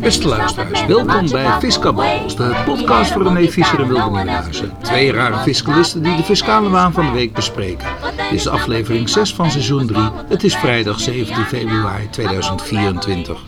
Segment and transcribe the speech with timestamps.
[0.00, 4.72] Beste luisteraars, welkom bij Fiscables, de podcast voor René Visser en Wilde Nieuwenhuizen.
[4.82, 7.88] Twee rare fiscalisten die de fiscale waan van de week bespreken.
[8.16, 10.02] Dit is aflevering 6 van seizoen 3.
[10.28, 13.44] Het is vrijdag 17 februari 2024.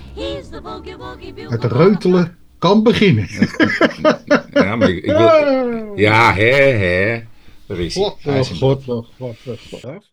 [1.48, 3.28] Het reutelen kan beginnen.
[4.52, 5.96] Ja, maar ik, ik wil...
[5.96, 7.22] Ja, hè, hè.
[7.66, 8.04] Daar is hij.
[8.04, 10.11] God, is oh god, oh god, oh god.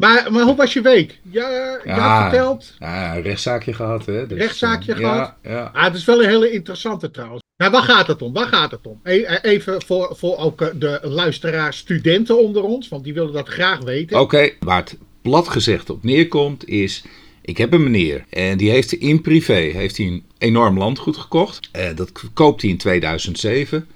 [0.00, 1.18] Maar, maar hoe was je week?
[1.30, 1.98] Ja, je Ja.
[1.98, 2.74] had verteld.
[2.78, 4.26] Ja, een rechtszaakje gehad, hè.
[4.26, 5.34] Dus, Rechtszaakje eh, gehad?
[5.42, 5.70] Ja, ja.
[5.74, 7.42] Ah, het is wel een hele interessante trouwens.
[7.56, 8.32] Nou, waar gaat het om?
[8.32, 9.00] Waar gaat het om?
[9.02, 13.32] E- eh, Even voor, voor ook eh, de luisteraars, studenten onder ons, want die willen
[13.32, 14.20] dat graag weten.
[14.20, 17.02] Oké, waar het plat gezegd op neerkomt is...
[17.42, 21.70] Ik heb een meneer en die heeft in privé heeft hij een enorm landgoed gekocht.
[21.94, 23.88] Dat koopt hij in 2007.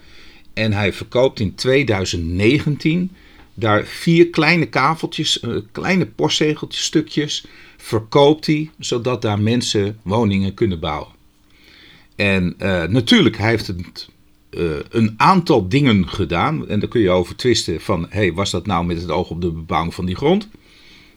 [0.54, 3.10] En hij verkoopt in 2019
[3.54, 10.80] daar vier kleine kaveltjes, eh, kleine postzegeltjes, stukjes, verkoopt hij, zodat daar mensen woningen kunnen
[10.80, 11.12] bouwen.
[12.16, 14.08] En eh, natuurlijk, hij heeft het,
[14.50, 16.68] eh, een aantal dingen gedaan.
[16.68, 19.40] En daar kun je over twisten van, hey, was dat nou met het oog op
[19.40, 20.48] de bebouwing van die grond?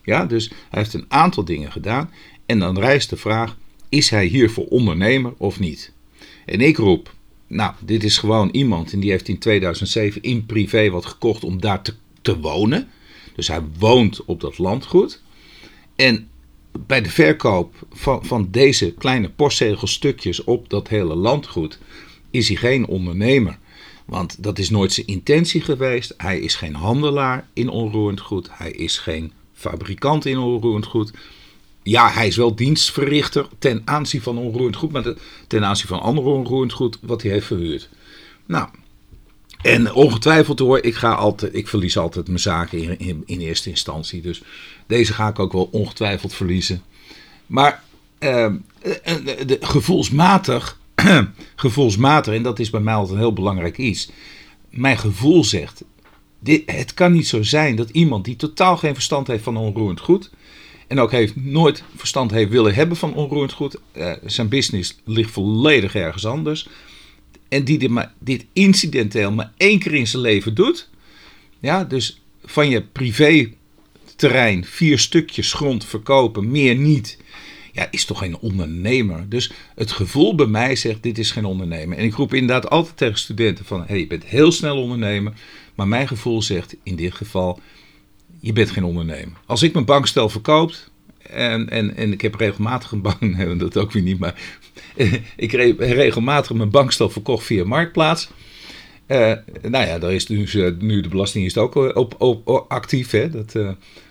[0.03, 2.11] Ja, dus hij heeft een aantal dingen gedaan.
[2.45, 3.57] En dan rijst de vraag,
[3.89, 5.91] is hij hiervoor ondernemer of niet?
[6.45, 7.13] En ik roep,
[7.47, 11.61] nou, dit is gewoon iemand en die heeft in 2007 in privé wat gekocht om
[11.61, 11.93] daar te,
[12.27, 12.89] te wonen.
[13.35, 15.21] Dus hij woont op dat landgoed.
[15.95, 16.29] En
[16.85, 21.79] bij de verkoop van, van deze kleine postzegelstukjes op dat hele landgoed
[22.31, 23.57] is hij geen ondernemer.
[24.05, 26.13] Want dat is nooit zijn intentie geweest.
[26.17, 28.49] Hij is geen handelaar in onroerend goed.
[28.51, 31.11] Hij is geen fabrikant in onroerend goed.
[31.83, 35.13] Ja, hij is wel dienstverrichter ten aanzien van onroerend goed, maar
[35.47, 37.89] ten aanzien van ander onroerend goed wat hij heeft verhuurd.
[38.45, 38.69] Nou,
[39.61, 44.21] en ongetwijfeld hoor, ik, ga altijd, ik verlies altijd mijn zaken in, in, eerste instantie.
[44.21, 44.41] Dus
[44.87, 46.81] deze ga ik ook wel ongetwijfeld verliezen.
[47.45, 47.83] Maar
[48.17, 48.53] eh, eh,
[49.45, 50.79] de, gevoelsmatig,
[51.55, 54.09] gevoelsmatig, en dat is bij mij altijd een heel belangrijk iets.
[54.69, 55.83] Mijn gevoel zegt,
[56.39, 59.99] dit, het kan niet zo zijn dat iemand die totaal geen verstand heeft van onroerend
[59.99, 60.29] goed...
[60.87, 63.77] en ook heeft, nooit verstand heeft willen hebben van onroerend goed...
[63.91, 66.67] eh, zijn business ligt volledig ergens anders...
[67.49, 70.89] en die dit, dit incidenteel maar één keer in zijn leven doet...
[71.59, 77.17] Ja, dus van je privéterrein vier stukjes grond verkopen, meer niet.
[77.71, 79.29] Ja, is toch geen ondernemer.
[79.29, 81.97] Dus het gevoel bij mij zegt, dit is geen ondernemer.
[81.97, 85.33] En ik roep inderdaad altijd tegen studenten van, hey, je bent heel snel ondernemer.
[85.75, 87.59] Maar mijn gevoel zegt in dit geval,
[88.39, 89.37] je bent geen ondernemer.
[89.45, 90.91] Als ik mijn bankstel verkoopt,
[91.29, 94.41] en, en, en ik heb regelmatig een bank, nee, dat ook weer niet, maar
[95.35, 98.29] ik heb regelmatig mijn bankstel verkocht via Marktplaats.
[99.05, 102.71] Eh, nou ja, daar is dus, eh, nu de Belastingdienst ook eh, op, op, op
[102.71, 103.11] actief.
[103.11, 103.29] Hè?
[103.29, 103.55] Dat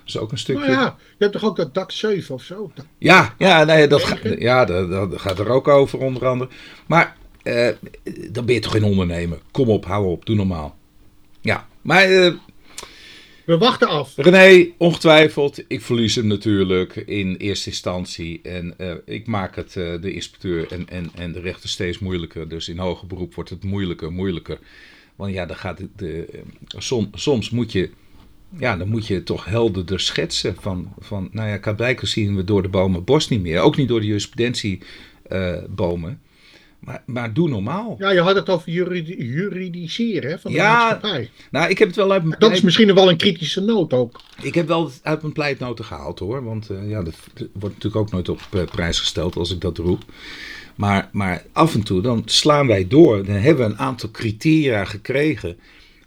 [0.06, 0.60] is ook een stukje.
[0.62, 2.70] Nou ja, je hebt toch ook dat dak 7 of zo?
[2.98, 6.50] Ja, ja, nee, dat, ga- ja dat, dat gaat er ook over, onder andere.
[6.86, 7.68] Maar eh,
[8.30, 9.38] dan ben je toch geen ondernemer?
[9.50, 10.76] Kom op, hou op, doe normaal.
[11.40, 12.32] Ja, maar
[13.46, 14.16] We wachten af.
[14.16, 18.40] René, ongetwijfeld, ik verlies hem natuurlijk in eerste instantie.
[18.42, 22.48] En eh, ik maak het eh, de inspecteur en, en, en de rechter steeds moeilijker.
[22.48, 24.58] Dus in hoger beroep wordt het moeilijker, moeilijker.
[25.16, 27.90] Want ja, dan gaat het, de, eh, som, soms moet je,
[28.58, 30.56] ja, dan moet je toch helderder schetsen.
[30.58, 33.60] Van, van nou ja, blijkbaar zien we door de bomen bos niet meer.
[33.60, 36.20] Ook niet door de jurisprudentiebomen.
[36.78, 37.96] Maar, maar doe normaal.
[37.98, 40.72] Ja, je had het over juridi- juridiseren hè, van de Ja.
[40.78, 41.30] maatschappij.
[41.50, 44.20] Nou, ik heb het wel uit mijn Dat is misschien wel een kritische noot ook.
[44.42, 46.44] Ik heb wel uit mijn pleitnoten gehaald hoor.
[46.44, 47.14] Want eh, ja, dat
[47.52, 50.02] wordt natuurlijk ook nooit op eh, prijs gesteld als ik dat roep.
[50.74, 53.24] Maar, maar af en toe dan slaan wij door.
[53.24, 55.58] Dan hebben we een aantal criteria gekregen.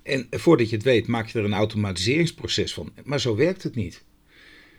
[0.03, 2.91] En voordat je het weet, maak je er een automatiseringsproces van.
[3.03, 4.03] Maar zo werkt het niet.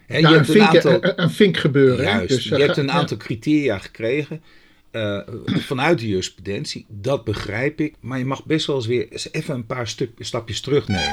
[0.09, 2.05] Nou, je een, hebt een vink, aantal, een, een vink gebeuren.
[2.05, 2.93] juist, Dus, je eh, hebt ga- een ja.
[2.93, 4.43] aantal criteria gekregen.
[4.91, 6.87] Eh, vanuit de jurisprudentie.
[6.89, 7.95] Dat begrijp ik.
[8.01, 11.13] Maar je mag best wel eens weer eens even een paar stuk, stapjes terugnemen.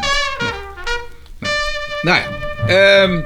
[2.02, 2.30] Nou ja,
[2.68, 3.22] ehm,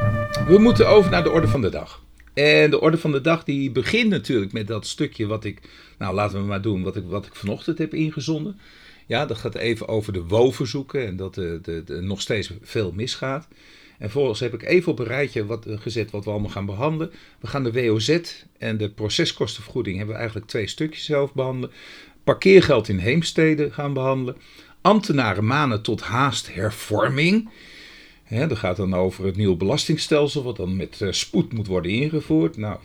[0.47, 2.03] we moeten over naar de orde van de dag.
[2.33, 5.61] En de orde van de dag die begint natuurlijk met dat stukje wat ik,
[5.97, 8.59] nou laten we maar doen, wat ik, wat ik vanochtend heb ingezonden.
[9.07, 13.47] Ja, dat gaat even over de WO-verzoeken en dat er de, nog steeds veel misgaat.
[14.01, 16.65] En vervolgens heb ik even op een rijtje wat, eh, gezet wat we allemaal gaan
[16.65, 17.11] behandelen.
[17.39, 18.19] We gaan de WOZ
[18.57, 21.71] en de proceskostenvergoeding hebben we eigenlijk twee stukjes zelf behandelen.
[22.23, 24.35] Parkeergeld in heemsteden gaan behandelen.
[24.81, 27.49] Ambtenaren manen tot haast hervorming.
[28.29, 32.57] Dat gaat dan over het nieuwe belastingstelsel, wat dan met eh, spoed moet worden ingevoerd.
[32.57, 32.77] Nou,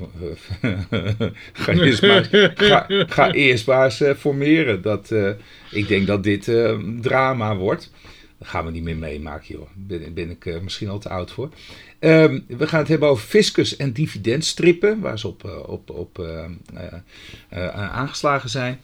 [1.53, 4.83] ga, eerst maar, ga, ga eerst maar eh, formeren.
[4.83, 5.31] Dat, eh,
[5.71, 7.91] ik denk dat dit eh, drama wordt.
[8.39, 9.69] Dat gaan we niet meer meemaken, joh.
[9.75, 11.51] Daar ben, ik misschien al te oud voor.
[11.99, 16.27] Ehm, we gaan het hebben over fiscus en dividendstrippen, waar ze op, op, op
[17.73, 18.81] aangeslagen zijn.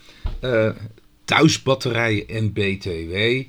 [1.25, 3.43] thuisbatterijen en BTW.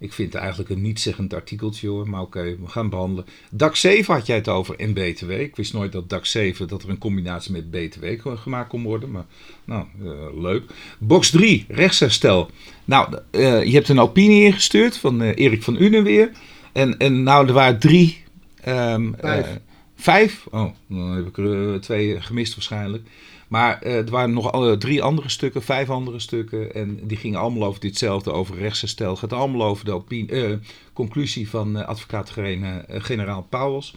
[0.00, 3.24] Ik vind het eigenlijk een niet-zeggend artikeltje hoor, maar oké, we gaan behandelen.
[3.50, 5.30] DAC 7 had jij het over en BTW.
[5.30, 9.10] Ik wist nooit dat DAC 7, dat er een combinatie met BTW gemaakt kon worden,
[9.10, 9.24] maar
[9.64, 10.62] nou, uh, leuk.
[10.98, 12.50] Box 3, rechtsherstel.
[12.84, 16.30] Nou, uh, je hebt een opinie ingestuurd van uh, Erik van Unen weer.
[16.72, 18.24] En, en nou, er waren drie...
[18.68, 19.58] Um, vijf.
[19.96, 20.46] vijf?
[20.50, 23.02] Oh, dan heb ik er twee gemist waarschijnlijk.
[23.50, 26.74] Maar uh, er waren nog drie andere stukken, vijf andere stukken.
[26.74, 29.10] En die gingen allemaal over ditzelfde, over rechtsherstel.
[29.10, 30.56] Het gaat allemaal over de uh,
[30.92, 33.96] conclusie van uh, advocaat-generaal Pauwels.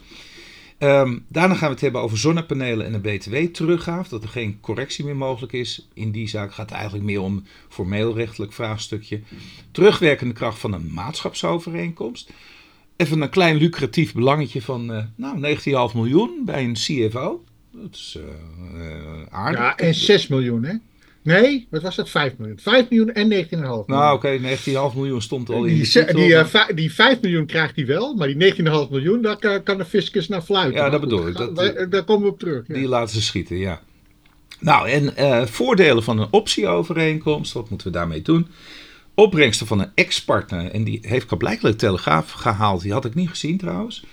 [0.78, 4.08] Um, daarna gaan we het hebben over zonnepanelen en een btw-teruggaaf.
[4.08, 5.88] Dat er geen correctie meer mogelijk is.
[5.92, 9.20] In die zaak gaat het eigenlijk meer om een formeel-rechtelijk vraagstukje.
[9.70, 12.32] Terugwerkende kracht van een maatschapsovereenkomst.
[12.96, 15.56] Even een klein lucratief belangetje van nou,
[15.90, 17.44] 19,5 miljoen bij een CFO.
[17.82, 19.60] Dat is uh, aardig.
[19.60, 20.74] Ja, en 6 miljoen, hè?
[21.22, 22.10] Nee, wat was dat?
[22.10, 22.58] 5 miljoen.
[22.58, 23.84] 5 miljoen en 19,5 miljoen.
[23.86, 24.56] Nou, oké, okay,
[24.90, 28.14] 19,5 miljoen stond al in die, titel, die, uh, die 5 miljoen krijgt hij wel,
[28.14, 30.80] maar die 19,5 miljoen, daar kan, kan de fiscus naar fluiten.
[30.80, 31.36] Ja, dat bedoel ik.
[31.36, 32.66] Dat, daar, daar komen we op terug.
[32.66, 33.80] Die laten ze schieten, ja.
[34.60, 38.46] Nou, en uh, voordelen van een optieovereenkomst, wat moeten we daarmee doen?
[39.14, 43.58] Opbrengsten van een ex-partner, en die heeft blijkbaar Telegraaf gehaald, die had ik niet gezien
[43.58, 44.04] trouwens.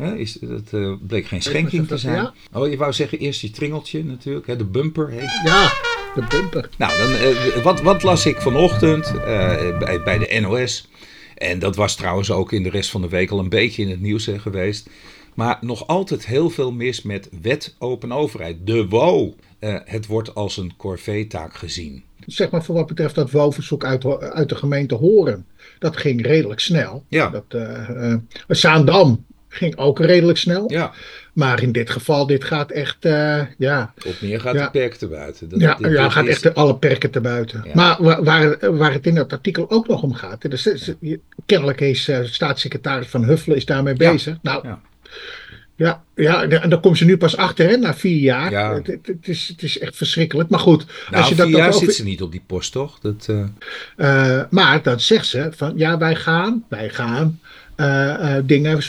[0.00, 2.14] Hè, is, dat uh, bleek geen schenking te zijn.
[2.14, 2.34] Ja?
[2.52, 5.72] Oh, je wou zeggen eerst je tringeltje natuurlijk, hè, de bumper heet Ja,
[6.14, 6.68] de bumper.
[6.78, 9.22] Nou, dan, uh, wat, wat las ik vanochtend uh,
[9.78, 10.88] bij, bij de NOS?
[11.36, 13.90] En dat was trouwens ook in de rest van de week al een beetje in
[13.90, 14.90] het nieuws geweest.
[15.34, 18.56] Maar nog altijd heel veel mis met wet open overheid.
[18.66, 19.34] De WO.
[19.84, 22.04] het wordt als een corvée-taak gezien.
[22.26, 25.46] Zeg maar voor wat betreft dat WO-verzoek uit, uit de gemeente Horen.
[25.78, 27.04] Dat ging redelijk snel.
[27.08, 27.30] Ja.
[27.30, 27.44] Dat,
[28.48, 30.72] Zaandam ging ook redelijk snel.
[30.72, 30.92] Ja.
[31.32, 33.92] Maar in dit geval, dit gaat echt, uh, ja.
[34.06, 34.64] Op meer gaat ja.
[34.64, 35.48] de perken te buiten.
[35.48, 36.42] Dat, ja, dit, ja dit gaat is...
[36.42, 37.62] echt alle perken te buiten.
[37.64, 37.70] Ja.
[37.74, 40.50] Maar waar, waar het in dat artikel ook nog om gaat.
[40.50, 40.94] Dus,
[41.46, 44.36] kennelijk is uh, staatssecretaris Van Huffelen is daarmee bezig.
[44.42, 44.66] Nou,
[45.76, 48.50] ja, ja, en daar komen ze nu pas achter, hè, na vier jaar.
[48.50, 48.74] Ja.
[48.74, 50.48] Het, het, het, is, het is echt verschrikkelijk.
[50.48, 50.86] Maar goed.
[50.86, 51.80] Nou, als je vier dat jaar ook...
[51.80, 52.98] zit ze niet op die post, toch?
[52.98, 53.44] Dat, uh...
[53.96, 57.40] Uh, maar dan zegt ze van, ja, wij gaan, wij gaan
[58.44, 58.80] dingen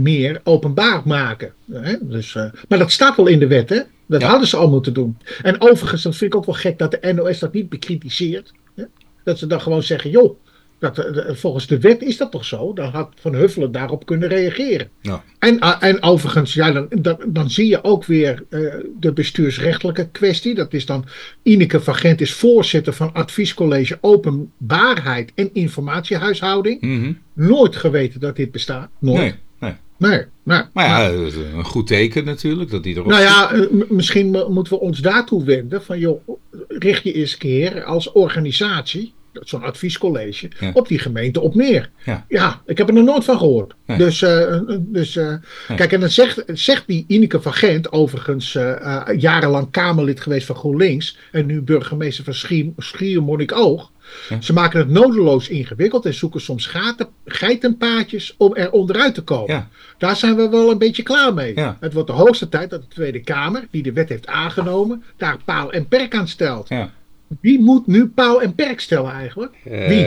[0.00, 1.52] meer openbaar maken.
[1.72, 1.94] Hè?
[2.00, 2.34] Dus,
[2.68, 3.80] maar dat staat wel in de wet, hè?
[4.06, 4.28] Dat ja.
[4.28, 5.18] hadden ze al moeten doen.
[5.42, 8.52] En overigens, dat vind ik ook wel gek dat de NOS dat niet bekritiseert.
[8.74, 8.84] Hè?
[9.24, 10.36] Dat ze dan gewoon zeggen, joh,
[10.82, 12.72] dat, volgens de wet is dat toch zo?
[12.72, 14.88] Dan had Van Huffelen daarop kunnen reageren.
[15.00, 15.24] Ja.
[15.38, 20.54] En, en overigens, ja, dan, dan, dan zie je ook weer uh, de bestuursrechtelijke kwestie.
[20.54, 21.04] Dat is dan,
[21.42, 26.80] Ineke van Gent is voorzitter van Adviescollege Openbaarheid en Informatiehuishouding.
[26.80, 27.18] Mm -hmm.
[27.32, 28.90] Nooit geweten dat dit bestaat.
[28.98, 29.18] Nooit.
[29.18, 30.24] Nee, nee.
[30.44, 34.80] Nee, maar ja, een goed teken natuurlijk dat die erop Nou ja, misschien moeten we
[34.80, 36.28] ons daartoe wenden van joh,
[36.68, 40.70] richt je eens keer als organisatie zo'n adviescollege, ja.
[40.74, 41.90] op die gemeente op neer.
[42.04, 42.24] Ja.
[42.28, 43.74] ja, ik heb er nog nooit van gehoord.
[43.86, 43.98] Nee.
[43.98, 45.26] Dus, uh, dus uh,
[45.68, 45.76] Nee.
[45.76, 50.56] kijk, en dan zegt, zegt die Ineke van Gent, overigens uh, jarenlang Kamerlid geweest van
[50.56, 53.90] GroenLinks en nu burgemeester van Schier, Schiermonnikoog.
[54.28, 54.40] Ja.
[54.40, 59.54] Ze maken het nodeloos ingewikkeld en zoeken soms gaten, geitenpaadjes om er onderuit te komen.
[59.54, 59.68] Ja.
[59.98, 61.54] Daar zijn we wel een beetje klaar mee.
[61.54, 61.76] Ja.
[61.80, 65.36] Het wordt de hoogste tijd dat de Tweede Kamer, die de wet heeft aangenomen, daar
[65.44, 66.68] paal en perk aan stelt.
[67.40, 69.54] Wie moet nu paal en perk stellen eigenlijk?
[69.64, 70.06] Wie?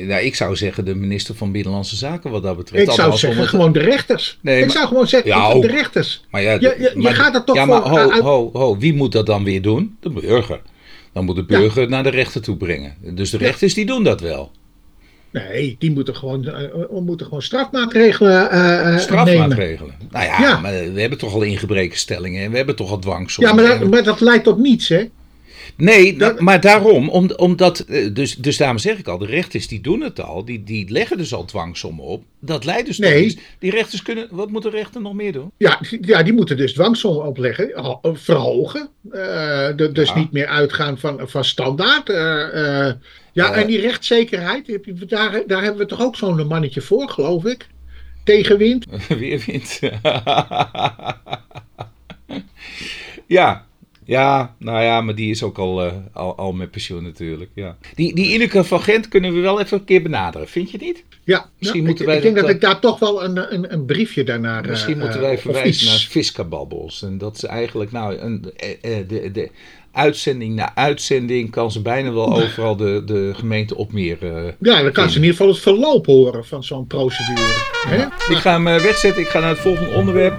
[0.00, 2.88] Uh, nou, ik zou zeggen de minister van Binnenlandse Zaken wat dat betreft.
[2.88, 3.48] Ik zou zeggen het...
[3.48, 4.38] gewoon de rechters.
[4.40, 4.74] Nee, ik maar...
[4.74, 6.24] zou gewoon zeggen ja, de rechters.
[6.30, 7.80] Maar ja, je, je, gaat er toch ja, voor...
[7.80, 8.22] maar ho, uit...
[8.22, 9.96] ho, ho, wie moet dat dan weer doen?
[10.00, 10.60] De burger.
[11.12, 11.88] Dan moet de burger ja.
[11.88, 12.94] naar de rechter toe brengen.
[13.00, 14.50] Dus de rechters die doen dat wel.
[15.32, 19.94] Nee, die moeten gewoon, uh, moeten gewoon strafmaatregelen uh, Strafmaatregelen?
[19.98, 20.08] Nemen.
[20.10, 23.44] Nou ja, ja, maar we hebben toch al ingebrekenstellingen en we hebben toch al dwangsom.
[23.44, 25.08] Ja, maar dat, maar dat leidt tot niets, hè?
[25.76, 26.40] Nee, dat...
[26.40, 30.20] maar daarom, om, omdat, dus, dus daarom zeg ik al, de rechters die doen het
[30.20, 32.22] al, die, die leggen dus al dwangsommen op.
[32.40, 33.38] Dat leidt dus nee.
[33.58, 35.50] Die rechters kunnen, wat moeten rechter nog meer doen?
[35.56, 37.70] Ja, ja die moeten dus dwangsommen opleggen,
[38.02, 38.88] verhogen.
[39.06, 39.12] Uh,
[39.76, 40.18] de, dus Ja.
[40.18, 42.08] niet meer uitgaan van, van standaard.
[42.08, 42.92] Uh, uh,
[43.32, 43.60] ja, Eh.
[43.60, 44.78] en die rechtszekerheid,
[45.08, 47.66] daar, daar hebben we toch ook zo'n mannetje voor, geloof ik.
[48.24, 48.86] Tegenwind.
[49.08, 49.80] Weerwind.
[53.26, 53.66] ja.
[54.12, 57.50] Ja, nou ja, maar die is ook al, uh, al, al met pensioen natuurlijk.
[57.54, 57.76] Ja.
[57.94, 61.04] Die, die Ineke van Gent kunnen we wel even een keer benaderen, vind je niet?
[61.24, 63.72] Ja, misschien nou, moeten ik, wij ik denk dat, ik daar toch wel een, een,
[63.72, 64.66] een briefje daarnaar.
[64.66, 67.02] Misschien moeten wij verwijzen naar Fiskababbels.
[67.02, 68.52] En dat ze eigenlijk, nou, een,
[69.08, 69.50] de, de,
[69.92, 74.18] uitzending na uitzending kan ze bijna wel overal de, de gemeente op meer.
[74.22, 77.56] Uh, ja, dan kan ze in ieder geval het verloop horen van zo'n procedure.
[77.86, 78.04] Hè?
[78.34, 79.22] Ik ga hem eh, wegzetten.
[79.22, 80.34] Ik ga naar het volgende onderwerp.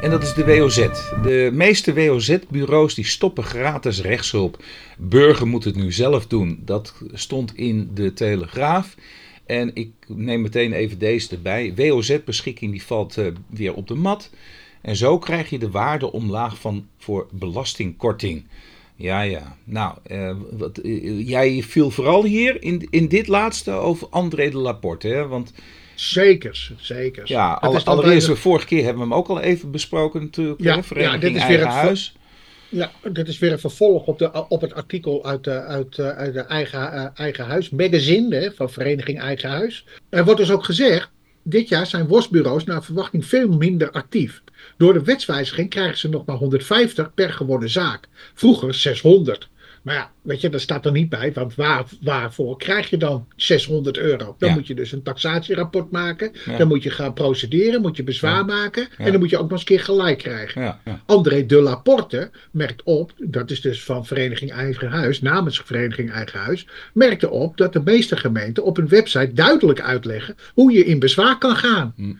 [0.00, 0.88] En dat is de WOZ.
[1.22, 4.62] De meeste WOZ-bureaus die stoppen gratis rechtshulp.
[4.98, 6.62] Burger moet het nu zelf doen.
[6.64, 8.94] Dat stond in de Telegraaf.
[9.46, 11.72] En ik neem meteen even deze erbij.
[11.76, 14.30] WOZ-beschikking die valt uh, weer op de mat.
[14.80, 18.44] En zo krijg je de waarde omlaag van voor belastingkorting.
[18.96, 19.56] Ja, ja.
[19.64, 24.58] Nou, uh, wat, uh, jij viel vooral hier in, in dit laatste over André de
[24.58, 25.26] Laporte, hè?
[25.26, 25.52] Want...
[26.00, 27.22] Zeker, zeker.
[27.24, 30.60] Ja, al, allereerst, de vorige keer hebben we hem ook al even besproken natuurlijk.
[30.60, 32.14] Ja, ja dit is weer het huis.
[32.68, 36.32] Ja, dit is weer een vervolg op, de, op het artikel uit de, uit, uit
[36.32, 39.84] de eigen, uh, eigen Huis magazine hè, van Vereniging Eigen Huis.
[40.08, 41.10] Er wordt dus ook gezegd,
[41.42, 44.42] dit jaar zijn worstbureaus naar verwachting veel minder actief.
[44.76, 48.08] Door de wetswijziging krijgen ze nog maar 150 per gewonnen zaak.
[48.34, 49.48] Vroeger 600.
[49.86, 51.32] Maar ja, weet je, dat staat er niet bij.
[51.32, 54.34] Want waar, waarvoor krijg je dan 600 euro?
[54.38, 56.32] Dan moet je dus een taxatierapport maken.
[56.58, 57.80] Dan moet je gaan procederen.
[57.80, 58.88] Moet je bezwaar maken.
[58.98, 60.78] En dan moet je ook nog eens een keer gelijk krijgen.
[61.06, 66.38] André de Laporte merkt op, dat is dus van Vereniging Eigen Huis, namens Vereniging Eigen
[66.38, 70.98] Huis, merkte op dat de meeste gemeenten op hun website duidelijk uitleggen hoe je in
[70.98, 71.92] bezwaar kan gaan.
[71.96, 72.12] Hm.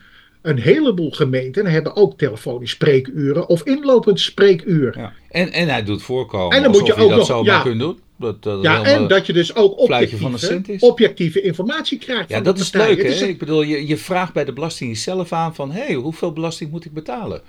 [0.47, 4.97] Een heleboel gemeenten hebben ook telefonisch spreekuren of inlopend spreekuur.
[4.97, 5.13] Ja.
[5.29, 7.99] En, en hij doet voorkomen en dan moet je, ook dat nog, ja, kunnen doen.
[8.17, 12.29] Dat, dat ja, en dat je dus ook objectieve, objectieve informatie krijgt.
[12.29, 13.03] Ja, dat is leuk.
[13.03, 13.25] Hè?
[13.25, 15.71] Ik bedoel, je, je vraagt bij de belasting zelf aan van...
[15.71, 17.41] hé, hey, hoeveel belasting moet ik betalen?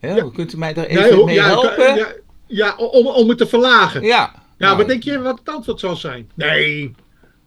[0.00, 1.94] Ja, Kunt u mij daar even mee helpen?
[1.96, 2.12] Ja,
[2.46, 4.02] ja, om, om het te verlagen.
[4.02, 4.32] Ja.
[4.60, 6.30] Ja, nou, wat denk je wat het antwoord zal zijn?
[6.34, 6.94] Nee,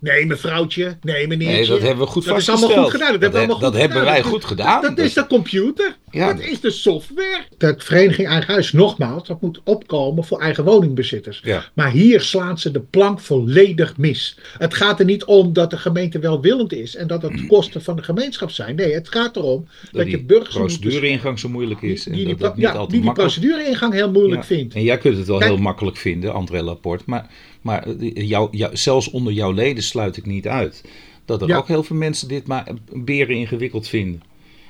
[0.04, 0.98] Nee, mevrouwtje.
[1.02, 1.58] Nee, meneertje.
[1.58, 2.60] Nee, dat hebben we goed dat vastgesteld.
[2.60, 3.20] Dat is allemaal goed gedaan.
[3.20, 4.82] Dat, dat, hebben dat hebben wij goed gedaan.
[4.82, 5.96] Dat, is de computer.
[6.12, 7.44] Dat is de software.
[7.58, 11.42] De vereniging Eigen Huis, nogmaals, dat moet opkomen voor eigen woningbezitters.
[11.44, 11.66] Ja.
[11.74, 14.38] Maar hier slaan ze de plank volledig mis.
[14.58, 17.96] Het gaat er niet om dat de gemeente welwillend is en dat het kosten van
[17.96, 18.76] de gemeenschap zijn.
[18.76, 20.56] Nee, het gaat erom dat, je burgers.
[20.56, 22.04] Procedureingang zo moeilijk is.
[22.04, 24.74] Die, die, die, ja, die, die procedureingang heel moeilijk vindt.
[24.74, 27.04] En jij kunt het wel heel makkelijk vinden, André Laporte.
[27.08, 27.30] Maar
[27.64, 30.84] maar jou, jou, zelfs onder jouw leden sluit ik niet uit.
[31.26, 34.24] Dat er ook heel veel mensen dit maar beren ingewikkeld vinden.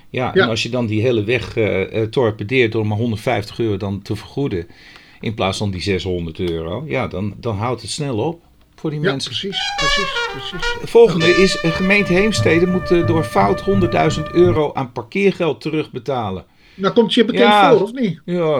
[0.09, 4.01] Ja, en als je dan die hele weg uh, torpedeert door maar 150 euro dan
[4.01, 4.67] te vergoeden.
[5.19, 6.83] In plaats van die 600 euro.
[6.87, 8.41] Ja, dan, dan houdt het snel op
[8.75, 9.31] voor die mensen.
[9.31, 10.91] precies, precies, precies.
[10.91, 13.63] Volgende is, gemeente Heemstede moet door fout
[14.17, 16.45] 100.000 euro aan parkeergeld terugbetalen.
[16.75, 18.21] Nou, komt je bekend voor, of niet?
[18.25, 18.59] Ja,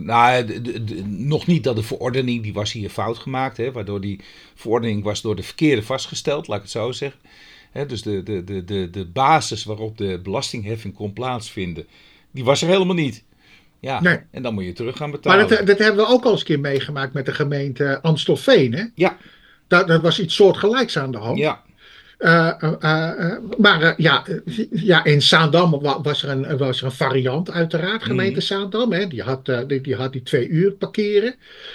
[0.00, 0.60] nou,
[1.06, 3.56] nog niet dat de verordening, die was hier fout gemaakt.
[3.56, 4.20] Hè, waardoor die
[4.54, 7.20] verordening was door de verkeerde vastgesteld, laat ik het zo zeggen.
[7.70, 11.86] Hè, dus de, de, de, de, de basis waarop de belastingheffing kon plaatsvinden,
[12.30, 13.24] die was er helemaal niet.
[13.80, 14.18] Ja, nee.
[14.30, 15.38] en dan moet je terug gaan betalen.
[15.38, 18.72] Maar dat, dat hebben we ook al eens een keer meegemaakt met de gemeente Amstelveen,
[18.72, 18.84] hè?
[18.94, 19.16] Ja.
[19.66, 21.38] Dat, dat was iets soortgelijks aan de hand.
[21.38, 21.62] Ja.
[22.22, 24.24] Uh, uh, maar ja,
[24.70, 28.40] ja, in Zaandam was er, een, was er een variant, uiteraard, gemeente mm.
[28.40, 28.92] Zaandam.
[28.92, 29.06] Hè.
[29.06, 31.34] Die, had, die, die had die twee uur parkeren.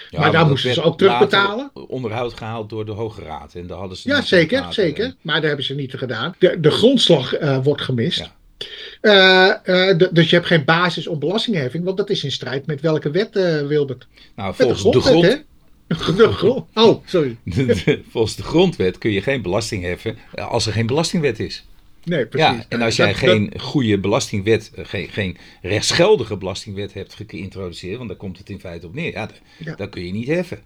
[0.10, 1.72] Ja, maar daar moesten ze ook terugbetalen.
[1.74, 3.54] Onderhoud gehaald door de Hoge Raad.
[3.54, 5.13] En daar hadden ze ja, zeker, zeker.
[5.22, 6.36] Maar daar hebben ze niet gedaan.
[6.39, 8.30] De, de grondslag wordt gemist.
[9.01, 9.62] Ja.
[10.12, 13.34] dus je hebt geen basis om belastingheffing, want dat is in strijd met welke wet,
[13.68, 14.08] Wilbert?
[14.36, 15.36] Nou, volgens de, grond, hè?
[16.74, 17.38] Oh, sorry.
[18.12, 21.65] Volgens de grondwet kun je geen belasting heffen als er geen belastingwet is.
[22.03, 22.58] Nee, precies.
[22.58, 28.10] Ja, en als jij geen goede belastingwet, eh, geen, geen rechtsgeldige belastingwet hebt geïntroduceerd, want
[28.10, 29.29] daar komt het in feite op neer, ja,
[29.75, 30.62] dan kun je niet heffen.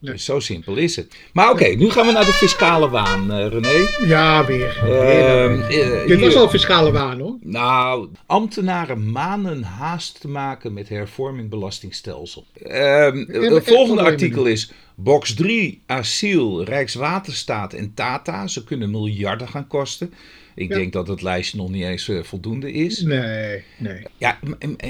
[0.00, 1.14] Dus zo simpel is het.
[1.32, 3.86] Maar oké, nu gaan we naar de fiscale waan, uh, René.
[4.06, 4.82] Ja, weer.
[4.84, 7.36] Uh, Dit was al fiscale waan hoor.
[7.40, 12.46] Nou, ambtenaren manen haast te maken met hervorming belastingstelsel.
[12.62, 18.46] Ehm, het volgende artikel is box 3, asiel, Rijkswaterstaat en Tata.
[18.46, 20.12] Ze kunnen miljarden gaan kosten.
[20.54, 23.00] Ik denk dat het lijstje nog niet eens uh, voldoende is.
[23.00, 24.02] Nee, nee.
[24.16, 24.38] Ja,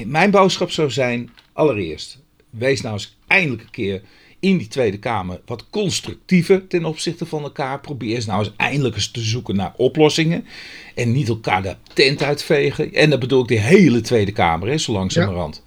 [0.07, 2.19] mijn boodschap zou zijn, allereerst,
[2.51, 4.03] wees nou eens eindelijk een keer
[4.41, 7.81] in die Tweede Kamer wat constructiever ten opzichte van elkaar.
[7.81, 10.45] Probeer eens nou eens eindelijk eens te zoeken naar oplossingen.
[10.95, 12.93] En niet elkaar de tent uitvegen.
[12.93, 15.63] En dat bedoel ik de hele Tweede Kamer, hè, zo langzamerhand.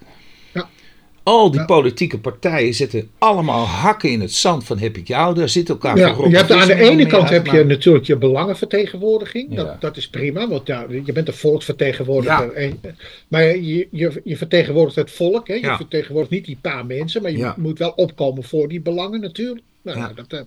[1.24, 5.36] Al die politieke partijen zetten allemaal hakken in het zand van heb ik jou.
[5.36, 8.18] Daar zit elkaar Ja, voor je hebt aan de ene kant heb je natuurlijk je
[8.18, 9.48] belangenvertegenwoordiging.
[9.50, 9.56] Ja.
[9.56, 12.54] Dat, dat is prima, want ja, je bent een volksvertegenwoordiger.
[12.54, 12.82] En,
[13.28, 15.48] maar je, je, je vertegenwoordigt het volk.
[15.48, 15.54] Hè?
[15.54, 17.22] Je vertegenwoordigt niet die paar mensen.
[17.22, 19.66] Maar je moet wel opkomen voor die belangen natuurlijk.
[19.82, 20.40] Nou, dat, eh,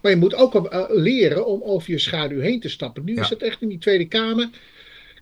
[0.00, 3.04] maar je moet ook eh, leren om over je schaduw heen te stappen.
[3.04, 4.48] Nu is het echt in die Tweede Kamer.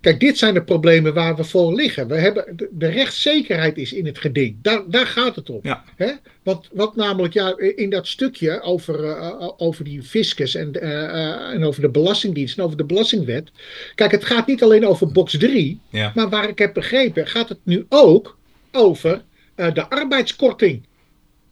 [0.04, 2.08] Kijk, dit zijn de problemen waar we voor liggen.
[2.08, 4.56] We hebben, de, de rechtszekerheid is in het geding.
[4.62, 5.58] Daar, daar gaat het om.
[5.62, 5.84] Ja.
[5.96, 6.12] Hè?
[6.42, 11.54] Want wat namelijk, ja, in dat stukje over, eh, over die fiscus en, eh, eh,
[11.54, 13.50] en over de Belastingdienst en over de Belastingwet.
[13.94, 16.12] Kijk, het gaat niet alleen over box 3, Ja.
[16.14, 18.38] maar waar ik heb begrepen, gaat het nu ook
[18.72, 19.22] over
[19.54, 20.82] eh, de arbeidskorting.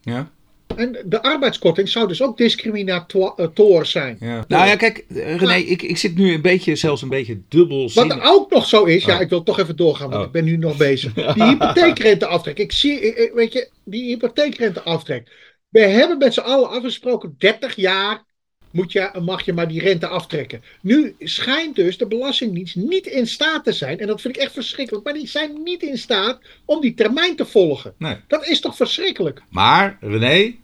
[0.02, 0.30] Ja.
[0.76, 4.16] En de arbeidskorting zou dus ook discriminator zijn.
[4.20, 4.44] Ja.
[4.48, 7.90] Nou ja, kijk, eh, René, ik, ik zit nu een beetje, zelfs een beetje dubbel
[7.94, 9.20] Wat er ook nog zo is, ja, Oh.
[9.20, 10.26] ik wil toch even doorgaan, want Oh.
[10.26, 11.12] ik ben nu nog bezig.
[11.12, 12.58] Die hypotheekrenteaftrek.
[12.58, 15.30] Ik zie, weet je, die hypotheekrenteaftrek.
[15.68, 18.24] We hebben met z'n allen afgesproken, 30 jaar
[18.70, 20.62] moet je, mag je maar die rente aftrekken.
[20.82, 24.52] Nu schijnt dus de Belastingdienst niet in staat te zijn, en dat vind ik echt
[24.52, 27.94] verschrikkelijk, maar die zijn niet in staat om die termijn te volgen.
[27.98, 28.16] Nee.
[28.28, 29.42] Dat is toch verschrikkelijk?
[29.50, 30.54] Maar, René,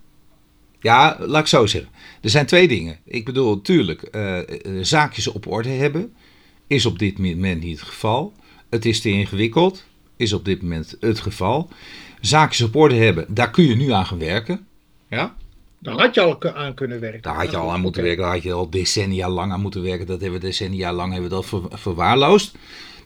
[0.81, 1.91] ja, laat ik zo zeggen.
[2.21, 2.99] Er zijn twee dingen.
[3.05, 4.47] Ik bedoel, natuurlijk, eh, eh,
[4.81, 6.13] zaakjes op orde hebben
[6.67, 8.33] is op dit moment niet het geval.
[8.71, 9.85] Het is te ingewikkeld,
[10.17, 11.69] is op dit moment het geval.
[12.21, 14.67] Zaakjes op orde hebben, daar kun je nu aan gaan werken.
[15.09, 15.35] Ja?
[15.79, 17.23] Daar had je al aan kunnen werken.
[17.23, 19.83] Daar had je al aan moeten werken, daar had je al decennia lang aan moeten
[19.83, 20.07] werken.
[20.07, 22.57] Dat hebben we decennia lang hebben we dat ver- verwaarloosd.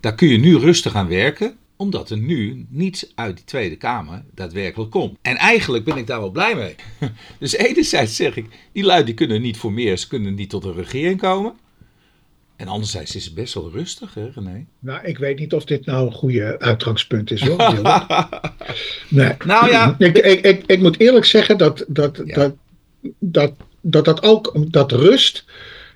[0.00, 4.22] Daar kun je nu rustig aan werken, omdat er nu niets uit die Tweede Kamer
[4.34, 5.18] daadwerkelijk komt.
[5.22, 6.74] En eigenlijk ben ik daar wel blij mee.
[7.38, 10.64] Dus enerzijds zeg ik, die lui die kunnen niet voor meer, ze kunnen niet tot
[10.64, 11.52] een regering komen.
[12.56, 14.66] En anderzijds is het best wel rustig, hè René?
[14.78, 17.56] Nou, ik weet niet of dit nou een goede uitgangspunt is hoor.
[19.08, 19.32] Nee.
[19.44, 19.94] Nou ja.
[19.98, 22.34] Ik, ik, ik, ik moet eerlijk zeggen dat dat, Ja.
[22.34, 22.54] dat,
[23.18, 25.44] dat, dat, dat ook, dat rust,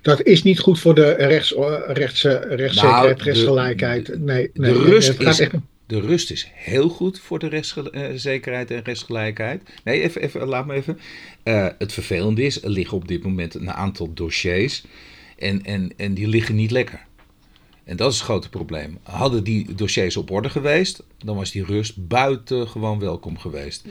[0.02, 1.54] dat is niet goed voor de rechts,
[1.86, 4.18] rechts, rechtszekerheid, Nou, rechtsgelijkheid.
[4.18, 5.54] Nee, nee, de rust het gaat is- echt-
[5.86, 9.62] De rust is heel goed voor de rechtszekerheid en rechtsgelijkheid.
[9.84, 10.98] Nee, even, even, laat me even.
[11.42, 14.84] Eh, het vervelende is, er liggen op dit moment een aantal dossiers.
[15.38, 17.04] En, en, en die liggen niet lekker.
[17.84, 18.98] En dat is het grote probleem.
[19.02, 23.84] Hadden die dossiers op orde geweest, dan was die rust buitengewoon welkom geweest.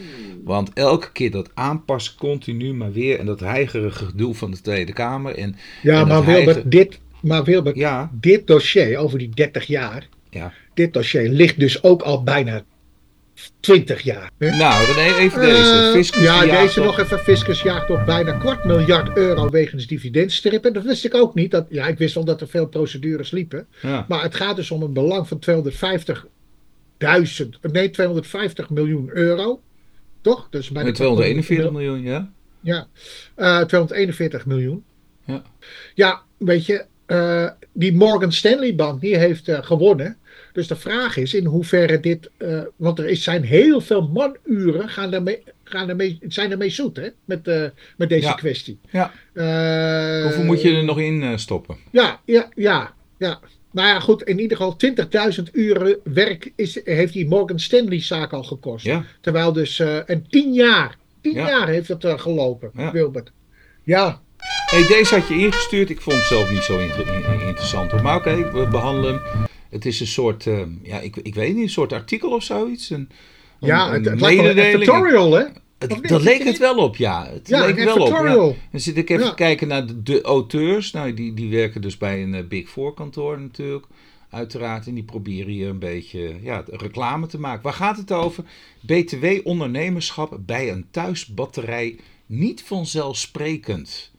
[0.44, 3.20] Want elke keer dat aanpassen, continu maar weer.
[3.20, 5.36] En dat heigerige gedoe van de Tweede Kamer.
[5.36, 9.66] En, ja, en maar Wilbert, heigen- dit, maar Wilbert, Ja, dit dossier over die 30
[9.68, 10.54] jaar, ja.
[10.76, 12.64] Dit dossier ligt dus ook al bijna
[13.60, 14.32] 20 jaar.
[14.38, 14.50] hè?
[14.58, 15.72] Nou, René, even deze.
[15.72, 17.20] Eh, Fiscus ja, deze op- nog even.
[17.20, 20.74] Fiscus jaagt op bijna kwart miljard euro wegens dividendstrippen.
[20.74, 21.52] Dat wist ik ook niet.
[21.52, 23.68] Dat, ja, ik wist wel dat er veel procedures liepen.
[23.82, 24.06] Ja.
[24.08, 29.62] Maar het gaat dus om een belang van 250.000, nee, 250 miljoen euro.
[30.22, 30.48] Toch?
[30.50, 32.30] Dus bijna Met 241 miljoen, ja.
[32.60, 32.88] Ja,
[33.36, 34.84] eh 241 miljoen.
[35.26, 35.42] Ja.
[35.96, 40.18] Ja, weet je, eh, die Morgan Stanley Bank die heeft gewonnen.
[40.56, 44.90] Dus de vraag is in hoeverre dit, eh, want er is, zijn heel veel manuren
[44.90, 47.64] gaan daarmee, gaan daarmee, zijn ermee zoet hè, met, eh,
[47.98, 48.34] met deze Ja.
[48.34, 48.80] kwestie.
[48.92, 49.12] Ja.
[49.34, 51.78] Eh, Hoeveel moet je er nog in stoppen?
[51.92, 53.40] Ja, ja, ja, ja.
[53.72, 58.34] Nou ja, goed, in ieder geval 20.000 uren werk is, heeft die Morgan Stanley zaak
[58.34, 58.86] al gekost.
[58.86, 59.04] Ja.
[59.22, 61.48] Terwijl dus, en 10 jaar, 10 Ja.
[61.50, 62.72] jaar heeft het eh, gelopen.
[62.92, 63.32] Wilbert.
[63.84, 64.24] Ja,
[64.66, 65.90] Hey, deze had je ingestuurd.
[65.90, 68.02] Ik vond hem zelf niet zo inter- in- interessant.
[68.02, 69.44] Maar oké, we behandelen hem.
[69.76, 72.90] Het is een soort, eh, ja, ik, ik weet niet, een soort artikel of zoiets.
[72.90, 75.44] Een, een- ja een het, het lijkt wel een tutorial, hè?
[75.78, 77.28] Het- dat leek het wel op, ja.
[77.30, 78.00] Het Ja, leek wel op.
[78.00, 78.06] Ja.
[78.06, 78.56] tutorial.
[78.72, 79.34] Dan zit ik even Ja.
[79.34, 80.92] kijken naar de, auteurs.
[80.92, 83.86] Nou, die, die werken dus bij een eh, Big Four kantoor natuurlijk.
[84.30, 84.88] Uiteraard.
[84.88, 87.64] En die proberen hier een beetje ja, reclame te maken.
[87.64, 88.44] Waar gaat het over?
[88.82, 94.12] BTW ondernemerschap bij een thuisbatterij niet vanzelfsprekend.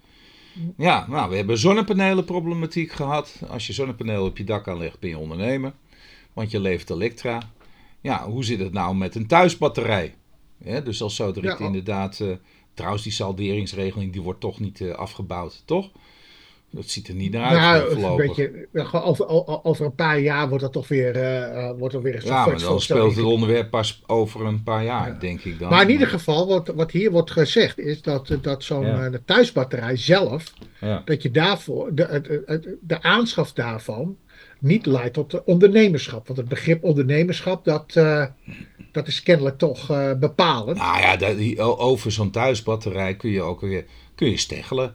[0.76, 3.42] Ja, nou, we hebben zonnepanelenproblematiek gehad.
[3.48, 5.72] Als je zonnepanelen op je dak aanlegt, ben je ondernemer.
[6.32, 7.42] Want je levert elektra.
[8.00, 10.14] Ja, hoe zit het nou met een thuisbatterij?
[10.58, 12.20] Dus als zo direct Ja, inderdaad...
[12.20, 12.28] eh,
[12.74, 15.90] trouwens, die salderingsregeling die wordt toch niet eh, afgebouwd, toch?
[16.70, 19.28] Dat ziet er niet naar uit Nou, een beetje, eh, over,
[19.64, 22.46] over een paar jaar wordt dat toch weer, eh, eh, wordt er weer een ja,
[22.46, 25.18] maar dan speelt het onderwerp pas over een paar jaar, Ja.
[25.18, 25.70] denk ik dan.
[25.70, 29.04] Maar in ieder geval, wat, wat hier wordt gezegd, is dat, dat zo'n Ja.
[29.04, 31.02] eh, de thuisbatterij zelf, Ja.
[31.04, 34.16] dat je daarvoor, de, het- het- de aanschaf daarvan,
[34.58, 36.26] niet leidt tot ondernemerschap.
[36.26, 38.24] Want het begrip ondernemerschap, dat, eh,
[38.92, 39.86] dat is kennelijk toch
[40.18, 40.78] bepalend.
[40.78, 44.94] Nou ja, dat- over zo'n thuisbatterij kun je ook weer kun je steggelen.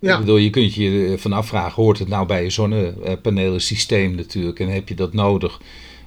[0.00, 0.12] Ja.
[0.12, 4.68] Ik bedoel, je kunt je van afvragen, hoort het nou bij je zonnepanelensysteem natuurlijk en
[4.68, 5.60] heb je dat nodig?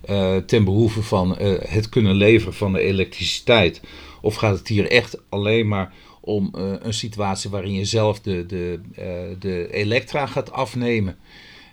[0.09, 3.81] uh, ten behoeve van uh, het kunnen leveren van de elektriciteit?
[4.21, 8.45] Of gaat het hier echt alleen maar om uh, een situatie waarin je zelf de,
[8.45, 8.79] de,
[9.39, 11.17] de elektra gaat afnemen?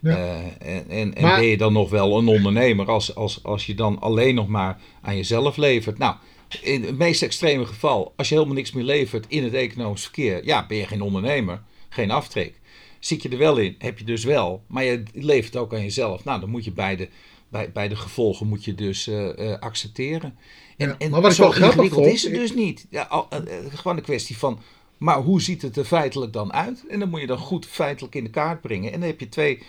[0.03, 0.17] Ja.
[0.59, 3.75] en en, en maar, ben je dan nog wel een ondernemer als, als, als je
[3.75, 5.99] dan alleen nog maar aan jezelf levert?
[5.99, 6.15] Nou,
[6.63, 10.45] in het meest extreme geval, als je helemaal niks meer levert in het economisch verkeer,
[10.45, 12.61] ja, ben je geen ondernemer, geen aftrek.
[12.99, 16.25] Zit je er wel in, heb je dus wel, maar je levert ook aan jezelf.
[16.25, 17.09] Nou, dan moet je beide,
[17.49, 20.39] bij, bij de gevolgen moet je dus uh, uh, accepteren.
[20.77, 22.87] En, ja, en maar wat ik wel grappig vond, is het dus niet.
[22.91, 23.39] Ja, al, uh,
[23.75, 24.61] gewoon een kwestie van,
[24.99, 26.85] maar hoe ziet het er feitelijk dan uit?
[26.89, 28.93] En dan moet je dan goed feitelijk in de kaart brengen.
[28.93, 29.63] En dan heb je twee,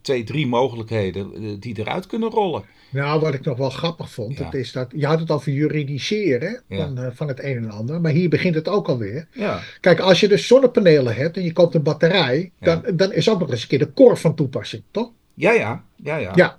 [0.00, 2.64] twee drie mogelijkheden die eruit kunnen rollen.
[2.90, 4.44] Nou, wat ik nog wel grappig vond, ja.
[4.44, 8.00] dat is dat je had het over juridiseren van, uh, van het een en ander,
[8.00, 9.26] maar hier begint het ook alweer.
[9.32, 9.60] Ja.
[9.80, 13.40] Kijk, als je dus zonnepanelen hebt en je koopt een batterij, dan, dan is ook
[13.40, 15.10] nog eens een keer de core van toepassing, toch?
[15.34, 16.32] Ja, ja, ja, ja.
[16.34, 16.58] ja.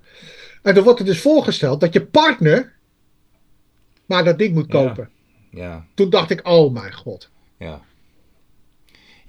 [0.62, 2.78] En dan wordt er dus voorgesteld dat je partner
[4.10, 5.10] maar dat ding moet kopen.
[5.52, 5.86] Ja.
[5.94, 7.30] Toen dacht ik, oh mijn god.
[7.58, 7.82] Ja.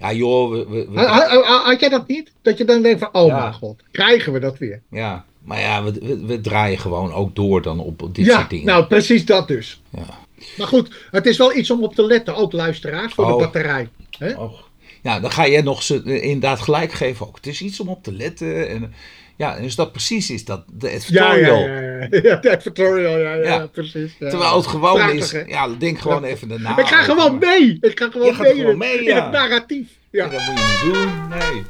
[0.01, 0.51] Ja, joh.
[0.51, 0.99] We, we, we...
[0.99, 2.31] Had, jij dat niet?
[2.41, 4.81] Dat je dan denkt van, oh mijn god, krijgen we dat weer?
[4.89, 8.65] Ja, maar ja, we, draaien gewoon ook door dan op dit ja, soort dingen.
[8.65, 9.81] nou precies dat dus.
[9.89, 10.19] Ja.
[10.57, 13.31] Maar goed, het is wel iets om op te letten, ook luisteraars, voor Oh.
[13.31, 13.89] de batterij.
[14.17, 14.33] Hè?
[14.33, 14.53] Oh.
[15.01, 17.35] Ja, dan ga je nog ze inderdaad gelijk geven ook.
[17.35, 18.69] Het is iets om op te letten.
[18.69, 18.93] En,
[19.41, 21.57] ja, dus dat precies is dat de Ja, editorial.
[21.59, 22.19] ja, ja, ja.
[22.29, 23.67] ja, de advertorial, ja, ja, Ja.
[23.67, 24.15] precies.
[24.19, 24.29] Ja.
[24.29, 25.39] Terwijl het gewoon Prachtig, is, hè?
[25.39, 26.77] ja, denk gewoon even daarna.
[26.77, 27.77] ik ga gewoon mee.
[27.81, 29.87] Ik ga gewoon mee, gewoon in, mee, in het narratief.
[30.09, 30.29] Ja, Ja.
[30.31, 31.61] dat moet je niet doen, nee.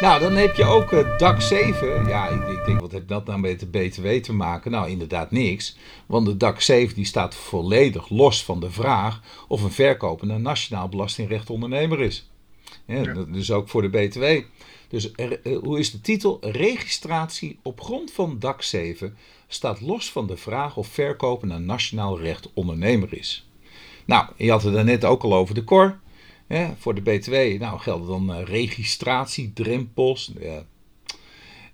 [0.00, 2.06] Nou, dan heb je ook eh, DAC 7.
[2.08, 4.70] Ja, ik, ik denk, wat heeft dat nou met de BTW te maken?
[4.70, 5.76] Nou, inderdaad niks.
[6.06, 10.42] Want de DAC 7 die staat volledig los van de vraag of een verkoper een
[10.42, 12.30] nationaal belastingrecht ondernemer is.
[12.86, 13.12] Ja, Ja.
[13.12, 14.24] dat- Dus ook voor de BTW.
[14.88, 16.38] Dus er- eh, hoe is de titel?
[16.40, 19.16] Registratie op grond van DAC 7
[19.48, 23.48] staat los van de vraag of verkopen een nationaal recht ondernemer is.
[24.04, 25.98] Nou, je had het er net ook al over de KOR.
[26.78, 30.32] Voor de BTW nou, gelden dan eh, registratiedrempels.
[30.40, 30.64] Ja.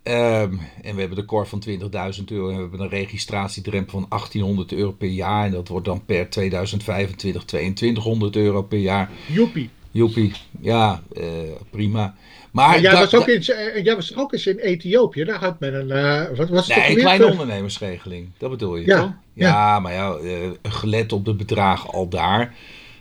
[0.03, 4.07] Ehm, en we hebben de KOR van 20.000 euro en we hebben een registratiedrempel van
[4.09, 5.45] 1800 euro per jaar.
[5.47, 9.11] En dat wordt dan per 2025 2200 euro per jaar.
[9.33, 9.71] Joepie.
[9.91, 11.27] Joepie, ja, eh,
[11.71, 12.15] prima.
[12.53, 15.25] Maar Maar jij, was ook eh, jij was ook eens in Ethiopië.
[15.25, 15.91] Daar had men een.
[15.91, 19.13] eh, wat was het Nee, een kleine ondernemersregeling, dat bedoel je Ja, toch?
[19.33, 19.49] ja.
[19.49, 22.55] Ja, maar ja, eh, gelet op de bedragen al daar.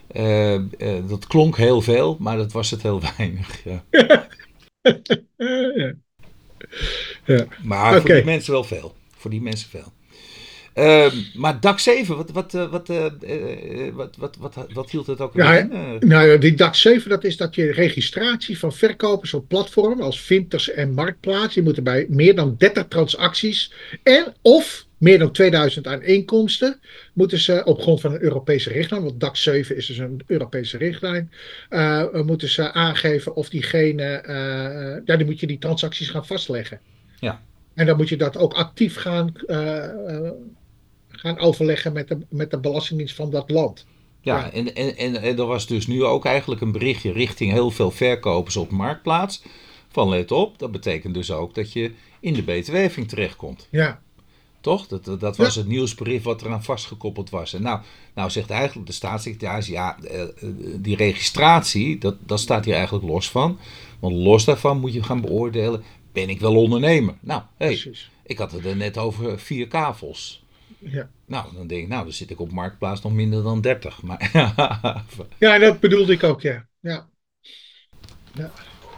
[0.08, 0.62] eh, eh,
[1.08, 3.64] dat klonk heel veel, maar dat was het heel weinig.
[3.64, 3.82] Ja.
[5.36, 5.92] Eh,
[7.24, 7.46] ja.
[7.62, 8.94] Maar voor die mensen wel veel.
[9.16, 9.92] Voor die mensen veel.
[10.74, 15.06] Ehm, maar DAC 7, wat, wat, eh, wat, eh, eh, wat, wat, wat, wat hield
[15.06, 15.98] het ook Ja, in?
[16.00, 20.70] Nou die DAX 7, dat is dat je registratie van verkopers op platformen als Vinters
[20.70, 26.02] en Marktplaats, die moeten bij meer dan 30 transacties en of meer dan 2000 aan
[26.02, 26.80] inkomsten,
[27.12, 30.78] moeten ze op grond van een Europese richtlijn, want DAX 7 is dus een Europese
[30.78, 31.30] richtlijn,
[32.24, 36.80] moeten ze aangeven of diegene, eh, ja, dan moet je die transacties gaan vastleggen.
[37.18, 37.42] Ja.
[37.74, 39.32] En dan moet je dat ook actief gaan,
[41.22, 43.86] gaan overleggen met de, met de Belastingdienst van dat land.
[44.20, 44.50] ja, ja.
[44.50, 47.90] En, en, en, en er was dus nu ook eigenlijk een berichtje richting heel veel
[47.90, 49.42] verkopers op Marktplaats.
[49.88, 53.68] Van let op, dat betekent dus ook dat je in de btw-heffing terechtkomt.
[53.70, 54.00] Ja.
[54.60, 54.86] Toch?
[54.86, 57.54] Dat, dat, dat was het nieuwsbericht wat eraan vastgekoppeld was.
[57.54, 57.80] En nou,
[58.14, 60.28] nou zegt eigenlijk de staatssecretaris, ja, eh, eh,
[60.76, 63.58] die registratie, dat, dat staat hier eigenlijk los van.
[63.98, 65.82] Want los daarvan moet je gaan beoordelen,
[66.12, 67.14] ben ik wel ondernemer?
[67.20, 68.10] Nou, hey, Precies.
[68.24, 70.41] ik had het er net over vier kavels.
[70.84, 71.10] Ja.
[71.26, 74.02] Nou, dan denk ik, nou, dan zit ik op Marktplaats nog minder dan 30.
[74.02, 74.30] Maar,
[75.38, 76.66] ja, dat bedoelde ik ook, ja.
[76.80, 77.08] ja.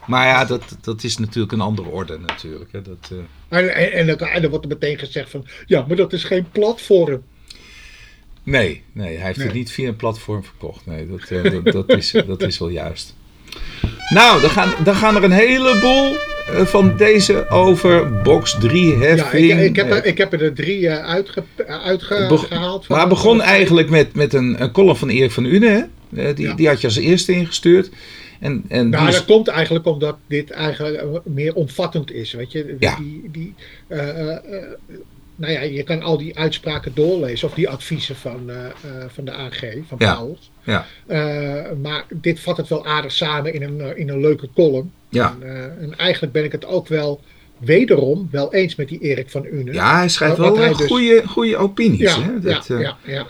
[0.07, 2.73] maar ja, dat, dat is natuurlijk een andere orde natuurlijk.
[2.73, 2.83] Hè.
[2.83, 5.97] Dat, eh, En, en, en, dan, en dan wordt er meteen gezegd van, ja, maar
[5.97, 7.25] dat is geen platform.
[8.43, 9.47] Nee, nee, hij heeft Nee.
[9.47, 10.87] het niet via een platform verkocht.
[10.87, 13.15] Nee, dat, eh, dat, dat, is, dat is wel juist.
[14.09, 19.53] Nou, dan gaan, dan gaan er een heleboel van deze over box 3 Ja, heffing.
[19.53, 22.89] ik, ik, heb, Eh, er, ik heb er drie eh, uitge, uitgehaald.
[22.89, 25.67] maar het begon eigenlijk met, met een, een column van Erik van Une.
[25.69, 25.81] Hè?
[26.29, 26.55] Eh, die, Ja.
[26.55, 27.91] die had je als eerste ingestuurd.
[28.41, 32.77] En, en Nou, dat komt eigenlijk omdat dit eigenlijk eh, meer omvattend is, weet je.
[32.79, 32.97] Ja.
[32.97, 33.55] Die, die,
[33.87, 34.63] eh, eh, eh,
[35.37, 38.73] nou ja, je kan al die uitspraken doorlezen, of die adviezen van, eh, eh,
[39.09, 40.23] van de AG, van Ja.
[40.65, 44.93] Ja, Eh, maar dit vat het wel aardig samen in een, in een leuke column.
[45.09, 45.37] ja.
[45.41, 47.21] En, en eigenlijk ben ik het ook wel
[47.59, 49.73] wederom wel eens met die Erik van Une.
[49.73, 52.01] ja, hij schrijft wel hij dus- goede, goede opinies.
[52.01, 52.41] ja, hè?
[52.41, 53.27] Dat, ja, ja, ja.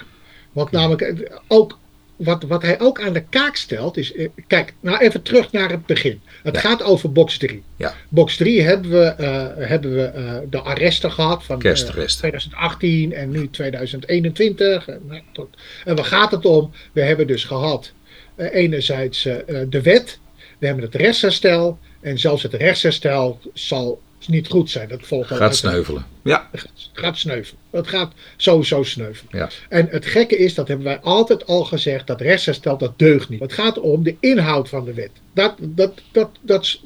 [0.52, 1.78] Want namelijk ook
[2.16, 4.12] wat, wat hij ook aan de kaak stelt is.
[4.12, 6.20] eh, Kijk, nou even terug naar het begin.
[6.42, 6.60] Het Ja.
[6.60, 7.62] gaat over box 3.
[7.76, 7.94] Ja.
[8.08, 12.18] Box 3 hebben we, eh, hebben we eh, de arresten gehad van eh, Kerstarresten.
[12.18, 14.88] 2018 en nu 2021.
[14.88, 16.70] En, nou, tot- en waar gaat het om?
[16.92, 17.92] We hebben dus gehad
[18.36, 19.22] eh, enerzijds
[19.68, 20.18] de wet,
[20.58, 21.78] we hebben het rechtsherstel.
[22.00, 24.88] En zelfs het rechtsherstel zal niet goed zijn.
[24.88, 26.06] Dat volgt Gaat uit- sneuvelen.
[26.22, 26.48] Ja.
[26.52, 27.60] het gaat sneuvelen.
[27.70, 29.38] Het gaat sowieso sneuvelen.
[29.38, 29.48] Ja.
[29.68, 33.40] En het gekke is, dat hebben wij altijd al gezegd, dat rechtsherstel dat deugt niet.
[33.40, 35.10] Het gaat om de inhoud van de wet.
[35.32, 36.80] Dat, dat, dat, dat,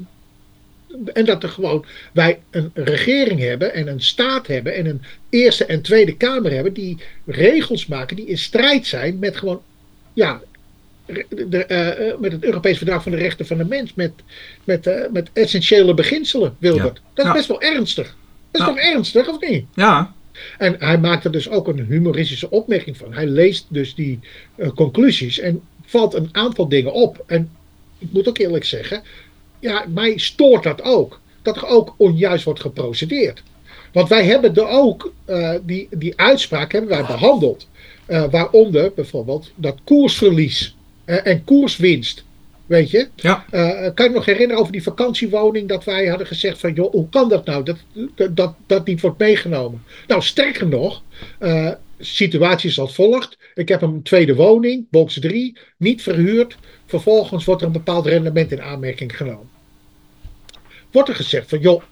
[1.13, 5.65] en dat er gewoon wij een regering hebben en een staat hebben en een Eerste
[5.65, 6.97] en Tweede Kamer hebben die
[7.27, 9.63] regels maken die in strijd zijn met gewoon,
[10.13, 10.41] ja,
[11.29, 14.13] de, eh, eh, met het Europees Verdrag van de Rechten van de Mens, met,
[14.65, 17.01] met, eh, met essentiële beginselen, Wilbert.
[17.05, 17.11] Ja.
[17.15, 17.37] Dat is Ja.
[17.37, 18.17] best wel ernstig.
[18.51, 19.65] Dat is toch ernstig, of niet?
[19.75, 20.15] Ja.
[20.59, 23.13] En hij maakt er dus ook een humoristische opmerking van.
[23.13, 24.21] Hij leest dus die
[24.75, 27.25] conclusies en valt een aantal dingen op.
[27.27, 27.51] En
[27.99, 29.03] ik moet ook eerlijk zeggen,
[29.59, 31.21] ja, mij stoort dat ook.
[31.43, 33.43] Dat er ook onjuist wordt geprocedeerd.
[33.93, 35.13] Want wij hebben er ook,
[35.63, 37.67] die, die uitspraak hebben wij behandeld.
[38.09, 40.77] Eh, waaronder bijvoorbeeld dat koersverlies
[41.17, 42.25] en koerswinst.
[42.67, 43.09] Weet je?
[43.15, 43.45] Ja.
[43.51, 47.09] Eh, kan je nog herinneren over die vakantiewoning dat wij hadden gezegd van joh, hoe
[47.09, 47.77] kan dat nou dat
[48.31, 49.83] dat, dat, niet wordt meegenomen?
[50.07, 51.03] Nou, sterker nog,
[51.39, 53.39] eh situatie is als volgt.
[53.55, 56.57] Ik heb een tweede woning, box 3, niet verhuurd.
[56.87, 59.49] Vervolgens wordt er een bepaald rendement in aanmerking genomen.
[60.91, 61.83] Wordt er gezegd van joh,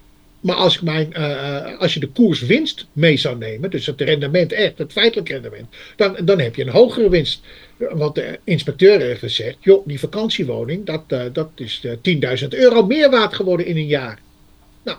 [0.47, 4.01] maar als, ik mijn, eh, eh, als je de koerswinst mee zou nemen, dus het
[4.01, 7.41] rendement echt, het feitelijk rendement, dan, dan heb je een hogere winst.
[7.77, 12.87] Want de inspecteur heeft gezegd, joh, die vakantiewoning, dat, eh, dat is eh, 10.000 euro
[12.87, 14.19] meer waard geworden in een jaar.
[14.85, 14.99] Nou,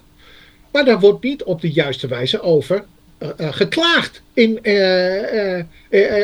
[0.72, 2.86] maar daar wordt niet op de juiste wijze over
[3.38, 4.64] geklaagd in,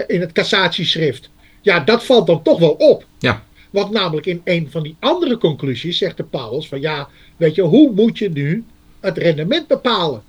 [0.08, 1.30] in het cassatieschrift.
[1.62, 3.06] Ja, dat valt dan toch wel op.
[3.20, 3.44] Ja.
[3.70, 7.62] Want namelijk in een van die andere conclusies zegt de Pauwels van ja, weet je,
[7.62, 8.64] hoe moet je nu
[9.04, 10.22] het rendement bepalen?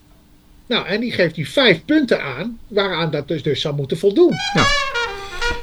[0.67, 4.33] Nou, en die geeft die vijf punten aan waaraan dat dus, dus zou moeten voldoen.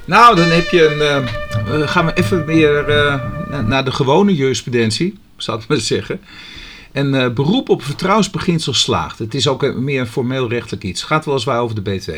[0.06, 1.02] Nou, dan heb je een.
[1.02, 5.78] eh, eh, gaan we even weer eh, na- naar de gewone jurisprudentie, zou ik maar
[5.78, 6.22] zeggen.
[6.92, 9.20] En beroep op vertrouwensbeginsel slaagt.
[9.20, 11.04] Het is ook een- meer een formeel rechtelijk iets.
[11.04, 12.12] Gaat weliswaar over de BTW.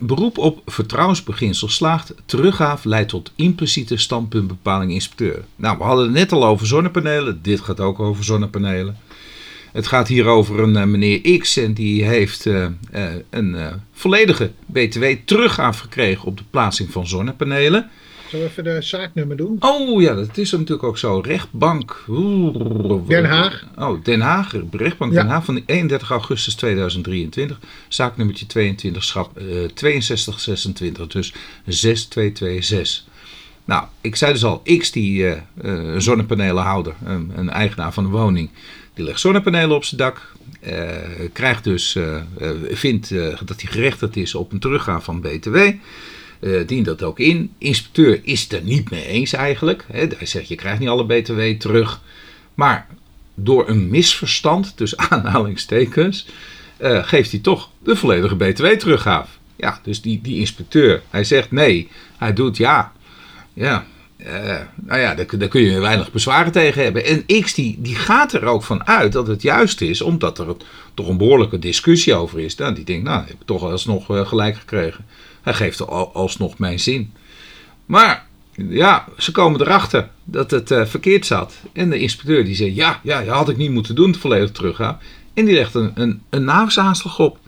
[0.00, 2.14] Beroep op vertrouwensbeginsel slaagt.
[2.26, 5.44] Teruggaaf leidt tot impliciete standpuntbepaling inspecteur.
[5.56, 7.38] Nou, we hadden het net al over zonnepanelen.
[7.42, 8.98] Dit gaat ook over zonnepanelen.
[9.74, 13.56] Het gaat hier over een eh, meneer X en die heeft eh, eh, een
[13.92, 17.90] volledige BTW teruggaaf gekregen op de plaatsing van zonnepanelen.
[18.28, 19.56] Zullen we even de zaaknummer doen?
[19.60, 21.18] Oh ja, dat is natuurlijk ook zo.
[21.18, 22.04] Rechtbank.
[23.06, 23.64] Den Haag.
[23.76, 24.54] Oh, Den Haag.
[24.70, 25.20] Rechtbank Ja.
[25.22, 27.58] Den Haag van 31 augustus 2023.
[27.88, 31.06] Zaaknummertje 22, schap eh 6226.
[31.06, 31.32] Dus
[31.66, 33.13] 6226.
[33.64, 38.10] Nou, ik zei dus al, X die eh, eh, zonnepanelenhouder, een, een eigenaar van een
[38.10, 38.50] woning,
[38.94, 40.32] die legt zonnepanelen op zijn dak.
[40.60, 40.86] eh,
[41.32, 41.98] krijgt dus,
[42.68, 43.08] vindt
[43.44, 45.58] dat hij gerechtigd is op een teruggaan van BTW.
[46.66, 47.52] dient dat ook in.
[47.58, 49.84] Inspecteur is het er niet mee eens eigenlijk.
[49.92, 52.00] Hij zegt je krijgt niet alle BTW terug.
[52.54, 52.86] Maar
[53.34, 56.26] door een misverstand, tussen aanhalingstekens,
[56.80, 59.38] geeft hij toch de volledige BTW teruggaaf.
[59.56, 62.92] Ja, dus die, die inspecteur, hij zegt nee, hij doet ja.
[63.54, 63.86] Ja,
[64.16, 67.04] eh, nou ja, daar, kun je weinig bezwaren tegen hebben.
[67.04, 70.56] En X die, die gaat er ook van uit dat het juist is, omdat er
[70.94, 72.54] toch een behoorlijke discussie over is.
[72.54, 75.06] Nou, die denkt, nou, heb ik toch alsnog eh, gelijk gekregen.
[75.42, 77.12] Hij geeft al, alsnog mijn zin.
[77.86, 81.54] Maar ja, ze komen erachter dat het eh, verkeerd zat.
[81.72, 84.98] En de inspecteur die zegt, ja, ja, dat had ik niet moeten doen, volledig teruggaan.
[85.34, 86.70] En die legt een, een, een
[87.16, 87.38] op.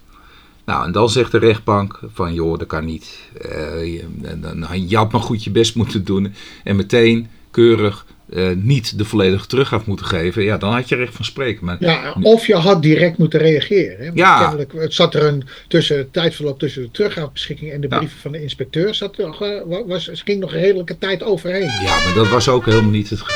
[0.67, 3.19] Nou, en dan zegt de rechtbank van, joh, dat kan niet.
[3.41, 6.33] Eh, je, en dan, je had maar goed je best moeten doen.
[6.63, 10.43] En meteen keurig eh, niet de volledige teruggaaf moeten geven.
[10.43, 11.65] Ja, dan had je recht van spreken.
[11.65, 13.97] Maar Ja, of je had direct moeten reageren.
[14.05, 14.11] Hè?
[14.13, 14.39] Ja.
[14.39, 17.97] Kennelijk, het zat er een tussen tijdverloop tussen de teruggaafbeschikking en de Ja.
[17.97, 18.95] brieven van de inspecteur.
[18.95, 21.61] Zat nog, eh, was, ging nog een redelijke tijd overheen.
[21.83, 23.35] Ja, maar dat was ook helemaal niet het geval.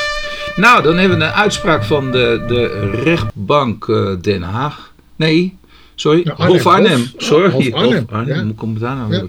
[0.56, 4.92] Nou, dan hebben we een uitspraak van de, de rechtbank eh, Den Haag.
[5.16, 5.56] Nee,
[5.94, 6.48] sorry, Arnhem.
[6.48, 7.00] Hof Arnhem.
[7.00, 8.44] Hof- sorry, Hof Arnhem, ja.
[8.44, 9.14] Hoe komt het daar nou?
[9.14, 9.26] Ja.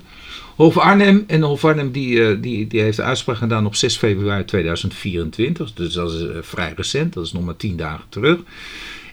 [0.56, 1.24] Hof Arnhem.
[1.28, 5.74] En Hof Arnhem die, eh, die, die heeft de uitspraak gedaan op 6 februari 2024.
[5.74, 8.40] Dus dat is eh, vrij recent, dat is nog maar 10 dagen terug.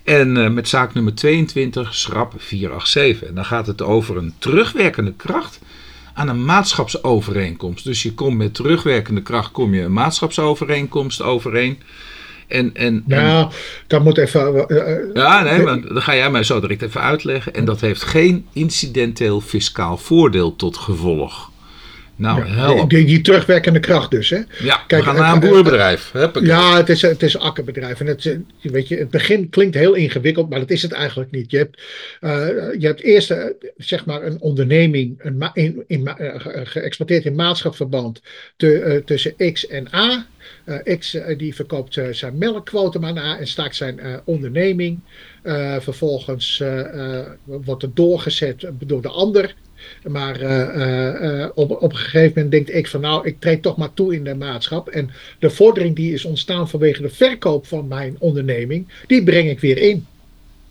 [0.05, 3.29] En eh, met zaak nummer 22, schrap 487.
[3.29, 5.61] En dan gaat het over een terugwerkende kracht
[6.15, 7.85] aan een maatschapsovereenkomst.
[7.85, 11.79] Dus je komt met terugwerkende kracht kom je een maatschapsovereenkomst overeen.
[12.51, 13.51] En, en, en- Nou,
[13.87, 14.69] dat moet even.
[14.69, 17.55] eh, eh, ja, nee, maar dat ga jij mij zo direct even uitleggen.
[17.55, 21.50] En dat heeft geen incidenteel fiscaal voordeel tot gevolg.
[22.21, 22.91] Nou, help.
[22.91, 24.31] die, die terugwerkende kracht dus.
[24.31, 24.39] Hè?
[24.63, 26.11] Ja, Kijk, we gaan naar een boerenbedrijf.
[26.13, 26.49] Huppakee.
[26.49, 28.01] Ja, het is, het is een akkerbedrijf.
[28.01, 31.51] En het, weet je, het begin klinkt heel ingewikkeld, maar dat is het eigenlijk niet.
[31.51, 31.83] Je hebt,
[32.21, 32.31] eh,
[32.81, 33.45] je hebt eerst eh,
[33.77, 38.23] zeg maar een onderneming een in, in, ma- eh, ge- geëxporteerd in maatschapsverband
[38.57, 40.27] te, tussen X en A.
[40.99, 45.01] X die verkoopt zijn melkquotum aan A en staakt zijn onderneming.
[45.79, 46.63] Vervolgens
[47.45, 49.55] wordt het doorgezet door de ander.
[50.09, 53.63] Maar eh, eh, eh, op, op een gegeven moment denkt X van nou, ik treed
[53.63, 54.89] toch maar toe in de maatschap.
[54.89, 59.61] En de vordering die is ontstaan vanwege de verkoop van mijn onderneming, die breng ik
[59.61, 60.07] weer in.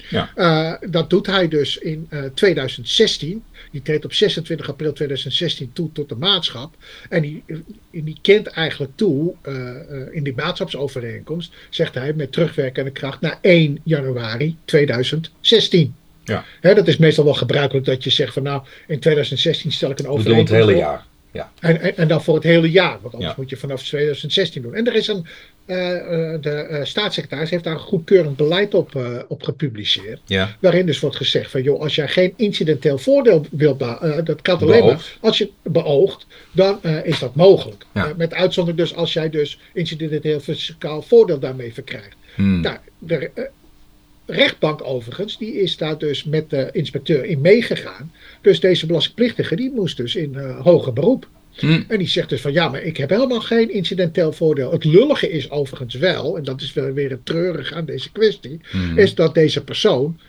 [0.10, 0.80] Ja.
[0.90, 3.44] Dat doet hij dus in eh, 2016.
[3.72, 6.76] Die treedt op 26 april 2016 toe tot de maatschap.
[7.10, 7.44] En die,
[7.92, 9.34] die kent eigenlijk toe,
[10.12, 15.96] in die maatschapsovereenkomst, zegt hij met terugwerkende kracht naar 1 januari 2016.
[16.30, 16.44] Ja.
[16.62, 20.00] Hè, dat is meestal wel gebruikelijk dat je zegt van nou, in 2016 stel ik
[20.00, 21.06] een We doen het overeenkomst hele jaar.
[21.32, 21.52] Ja.
[21.60, 23.38] En, en, en dan voor het hele jaar, want anders Ja.
[23.38, 24.76] moet je vanaf 2016 doen.
[24.76, 25.26] En er is een,
[25.66, 30.20] eh, eh, de eh, staatssecretaris heeft daar een goedkeurend beleid op, op gepubliceerd.
[30.26, 30.56] ja.
[30.60, 33.80] Waarin dus wordt gezegd van joh, als jij geen incidenteel voordeel wilt,
[34.24, 37.86] dat kan alleen maar als je beoogt, dan is dat mogelijk.
[38.18, 42.18] Met uitzondering dus als jij dus incidenteel fiscaal voordeel daarmee verkrijgt.
[42.36, 42.62] Hmm.
[42.62, 43.44] Nou, eh,
[44.30, 48.12] rechtbank overigens, die is daar dus met de inspecteur in meegegaan.
[48.42, 51.28] Dus deze belastingplichtige, die moest dus in eh, hoger beroep.
[51.54, 51.86] Hmm.
[51.88, 54.72] En die zegt dus van ja, maar ik heb helemaal geen incidenteel voordeel.
[54.72, 58.60] Het lullige is overigens wel, en dat is wel weer het treurige aan deze kwestie,
[58.72, 58.98] Hmm.
[58.98, 60.20] is dat deze persoon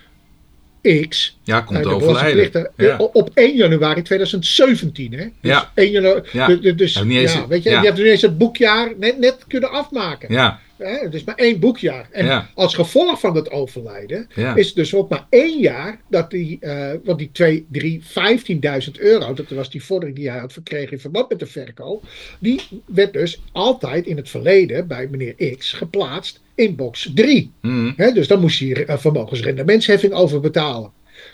[1.09, 2.71] X Ja, komt eh, overlijden.
[2.77, 2.97] Ja.
[2.99, 5.13] o- op 1 januari 2017.
[5.13, 5.25] Hè?
[5.25, 5.73] Dus Ja.
[5.75, 6.47] 1 januari, Ja.
[6.47, 10.33] dus, eens- ja, weet je, je hebt ineens het boekjaar net, net kunnen afmaken.
[10.33, 10.99] Ja, Hè?
[11.05, 12.09] Het is maar één boekjaar.
[12.11, 12.51] En Ja.
[12.55, 14.55] als gevolg van het overlijden ja.
[14.55, 18.91] is het dus ook maar één jaar dat die, eh want die 2, 3, 15.000
[18.93, 22.05] euro, dat was die vordering die hij had verkregen in verband met de verkoop,
[22.39, 27.51] die werd dus altijd in het verleden bij meneer X geplaatst in box 3.
[27.61, 27.93] Hmm.
[27.97, 30.91] Hè, dus dan moest je uh, vermogensrendementsheffing over betalen.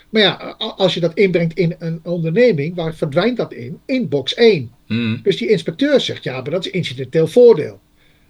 [0.09, 3.79] Maar ja, als je dat inbrengt in een onderneming, waar verdwijnt dat in?
[3.85, 4.71] In box 1.
[4.85, 5.19] Hmm.
[5.23, 7.79] Dus die inspecteur zegt, ja, maar dat is incidenteel voordeel.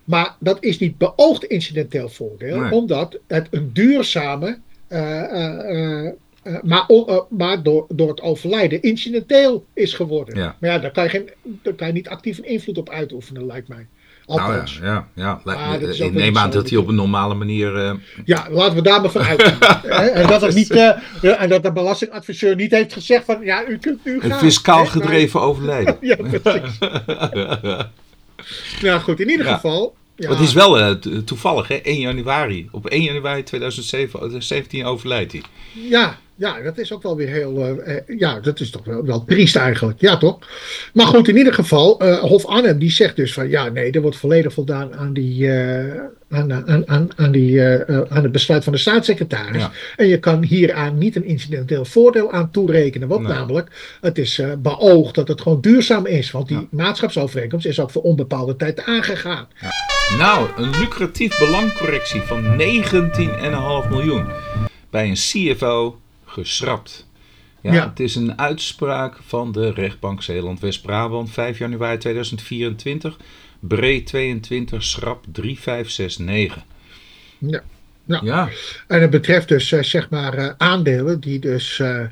[0.08, 2.72] Maar dat is niet beoogd incidenteel voordeel, Nee.
[2.72, 6.14] omdat het een duurzame, eh, eh, eh,
[6.64, 6.86] maar,
[7.30, 10.36] maar door, door het overlijden incidenteel is geworden.
[10.36, 10.56] Ja.
[10.60, 11.30] Maar ja, daar kan, je geen,
[11.62, 13.88] daar kan je niet actief een invloed op uitoefenen, lijkt mij.
[14.26, 14.80] Nou ja, Althans.
[14.82, 15.42] ja, ja.
[15.44, 18.00] Ah, ik neem aan dat hij op een normale manier...
[18.26, 19.82] Ja, laten we daar maar van uitgaan.
[20.14, 20.72] En, dat het niet,
[21.22, 24.32] en dat de belastingadviseur niet heeft gezegd van ja, u kunt nu gaan.
[24.32, 25.98] een fiscaal gedreven overlijden.
[26.02, 26.78] Ja, precies.
[28.82, 29.54] nou goed, in ieder Ja.
[29.54, 29.96] geval.
[30.16, 31.76] Ja, Het is wel eh, to- toevallig, hè?
[31.76, 32.68] 1 januari.
[32.72, 35.42] Op 1 januari 2017 overlijdt hij.
[35.74, 37.62] ja, ja, dat is ook wel weer heel.
[37.66, 40.02] eh, eh, ja, dat is toch wel, wel triest eigenlijk.
[40.02, 40.40] Ja, toch?
[40.94, 44.02] Maar goed, in ieder geval, eh, Hof Arnhem die zegt dus van ja, nee, er
[44.02, 45.52] wordt volledig voldaan aan, die,
[46.30, 49.62] aan, aan, aan, aan, die, aan het besluit van de staatssecretaris.
[49.62, 49.72] Ja.
[49.96, 53.08] En je kan hieraan niet een incidenteel voordeel aan toerekenen.
[53.08, 53.34] Want Nee.
[53.34, 56.32] namelijk, het is beoogd dat het gewoon duurzaam is.
[56.32, 56.68] Want die Ja.
[56.72, 59.48] maatschapsovereenkomst is ook voor onbepaalde tijd aangegaan.
[60.18, 64.26] Nou, een lucratief belangcorrectie van 19,5 miljoen.
[64.90, 66.00] Bij een CFO
[66.44, 67.08] geschrapt.
[67.62, 67.90] Ja, Ja.
[67.90, 73.18] Het is een uitspraak van de rechtbank Zeeland-West-Brabant 5 januari 2024.
[73.60, 76.64] Bree 22, schrap 3569.
[77.38, 77.64] Ja.
[78.06, 78.20] Ja.
[78.24, 78.50] Ja,
[78.88, 82.06] En het betreft dus eh, zeg maar eh, aandelen die dus, eh,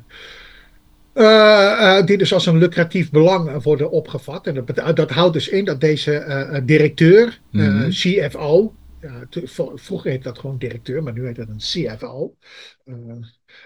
[2.04, 4.46] die dus als een lucratief belang worden opgevat.
[4.46, 7.88] En dat, dat houdt dus in dat deze directeur, Mhm.
[7.90, 9.26] CFO, ja,
[9.74, 12.34] vroeger heette dat gewoon directeur, maar nu heet dat een CFO.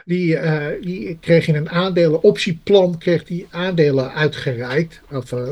[0.05, 5.01] Die, eh, die kreeg in een aandelenoptieplan kreeg die aandelen uitgereikt.
[5.11, 5.49] Of eh,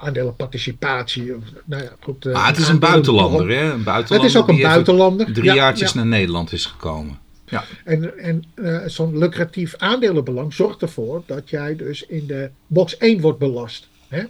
[0.00, 1.36] aandelenparticipatie.
[1.36, 3.72] Of, nou ja, goed, eh, maar het is een buitenlander, hè?
[3.72, 5.32] Een buitenlander Het is ook een buitenlander.
[5.32, 5.96] drie Ja, jaartjes ja.
[5.96, 7.20] naar Nederland is gekomen.
[7.46, 8.44] Ja, En, en
[8.90, 13.88] zo'n lucratief aandelenbelang zorgt ervoor dat jij dus in de box 1 wordt belast.
[14.08, 14.22] Hè?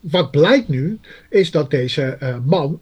[0.00, 0.98] Wat blijkt nu,
[1.30, 2.80] is dat deze man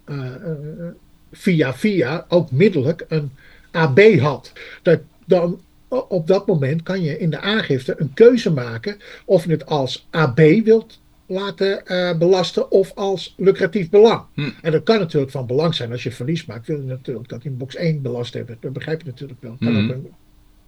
[1.32, 3.32] via via ook middelijk een
[3.70, 4.52] AB had.
[4.82, 5.60] Dat dan
[6.00, 10.06] op dat moment kan je in de aangifte een keuze maken of je het als
[10.10, 14.22] AB wilt laten eh, belasten of als lucratief belang.
[14.34, 14.50] Hm.
[14.62, 16.66] En dat kan natuurlijk van belang zijn als je verlies maakt.
[16.66, 18.56] Wil je natuurlijk dat in box 1 belast hebben.
[18.60, 19.56] Dat begrijp je natuurlijk wel.
[19.60, 19.84] Kan Mhm.
[19.84, 20.06] ook een,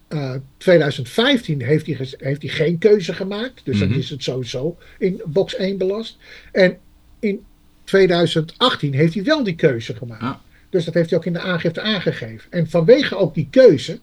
[0.09, 3.61] eh, 2015 heeft hij, heeft hij geen keuze gemaakt.
[3.65, 3.89] Dus Mhm.
[3.89, 6.19] dan is het sowieso in box 1 belast.
[6.53, 6.79] En
[7.21, 7.45] in
[7.85, 10.23] 2018 heeft hij wel die keuze gemaakt.
[10.23, 10.41] Ja.
[10.71, 12.51] Dus dat heeft hij ook in de aangifte aangegeven.
[12.53, 13.99] En vanwege ook die keuze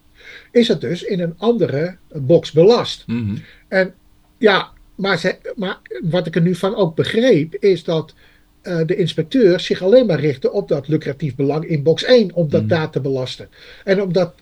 [0.50, 3.04] is het dus in een andere box belast.
[3.06, 3.36] Mhm.
[3.68, 3.94] En
[4.38, 8.14] ja, maar, ze, maar wat ik er nu van ook begreep, is dat
[8.62, 12.50] uh, de inspecteur zich alleen maar richtte op dat lucratief belang in box 1, om
[12.50, 12.68] dat mm.
[12.68, 13.48] daar te belasten.
[13.84, 14.34] En omdat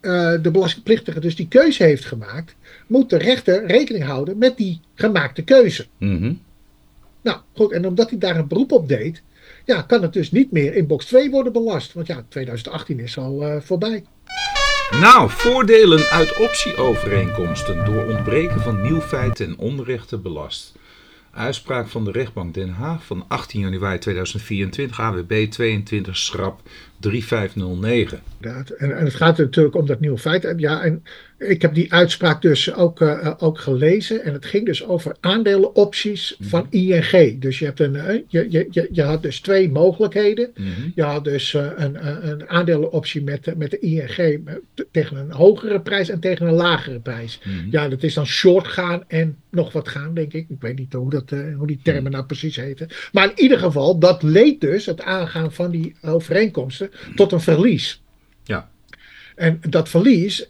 [0.00, 2.54] uh, de belastingplichtige dus die keuze heeft gemaakt,
[2.86, 5.86] moet de rechter rekening houden met die gemaakte keuze.
[5.98, 6.40] Mm -hmm.
[7.20, 9.22] Nou goed, en omdat hij daar een beroep op deed,
[9.64, 11.92] ja, kan het dus niet meer in box 2 worden belast.
[11.92, 14.04] Want ja, 2018 is al uh, voorbij.
[14.90, 20.72] Nou, voordelen uit optieovereenkomsten door ontbreken van nieuw feiten en onrechten belast.
[21.34, 26.60] Uitspraak van de rechtbank Den Haag van 18 januari 2024, AWB 22, schrap
[27.00, 28.20] 3509.
[28.40, 30.54] En, en het gaat natuurlijk om dat nieuwe feit.
[30.56, 31.02] Ja, en
[31.38, 34.24] ik heb die uitspraak dus ook, uh, ook gelezen.
[34.24, 37.40] En het ging dus over aandelenopties mm van ING.
[37.40, 40.50] Dus je, hebt een, uh, je, je, je had dus twee mogelijkheden.
[40.54, 40.92] Mm -hmm.
[40.94, 44.40] Je had dus uh, een, een aandelenoptie met, met de ING
[44.90, 47.40] tegen een hogere prijs en tegen een lagere prijs.
[47.44, 47.70] Mm -hmm.
[47.70, 50.48] Ja, dat is dan short gaan en nog wat gaan, denk ik.
[50.48, 52.88] Ik weet niet hoe, dat, hoe die termen nou precies heten.
[53.12, 58.02] Maar in ieder geval, dat leed dus het aangaan van die overeenkomsten tot een verlies.
[58.42, 58.70] Ja.
[59.34, 60.46] En dat verlies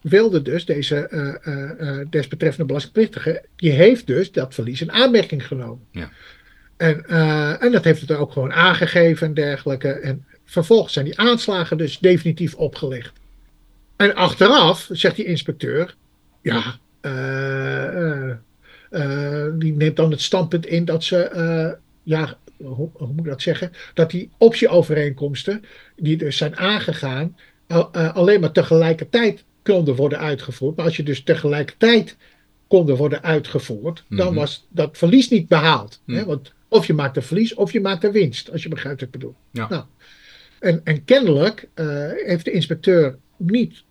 [0.00, 5.86] wilde dus deze uh, uh, desbetreffende belastingplichtige, die heeft dus dat verlies in aanmerking genomen.
[5.90, 6.10] Ja.
[6.76, 7.06] En,
[7.60, 9.88] en dat heeft het er ook gewoon aangegeven en dergelijke.
[9.88, 13.12] En vervolgens zijn die aanslagen dus definitief opgelegd.
[13.96, 15.94] En achteraf zegt die inspecteur,
[16.42, 16.78] ja,
[19.58, 23.72] die neemt dan het standpunt in dat ze, ja, hoe, hoe, moet ik dat zeggen?
[23.94, 25.64] Dat die optieovereenkomsten,
[25.96, 27.36] die dus zijn aangegaan,
[27.92, 30.76] alleen maar tegelijkertijd konden worden uitgevoerd.
[30.76, 32.16] Maar als je dus tegelijkertijd
[32.66, 34.16] konden worden uitgevoerd, mm -hmm.
[34.16, 36.00] dan was dat verlies niet behaald.
[36.04, 36.18] Mhm.
[36.18, 36.24] Hè?
[36.24, 39.08] Want of je maakt een verlies of je maakt een winst, als je begrijpt wat
[39.08, 39.34] ik bedoel.
[39.50, 39.68] Ja.
[39.68, 39.84] Nou,
[40.60, 41.86] en, en kennelijk uh,
[42.24, 43.82] heeft de inspecteur niet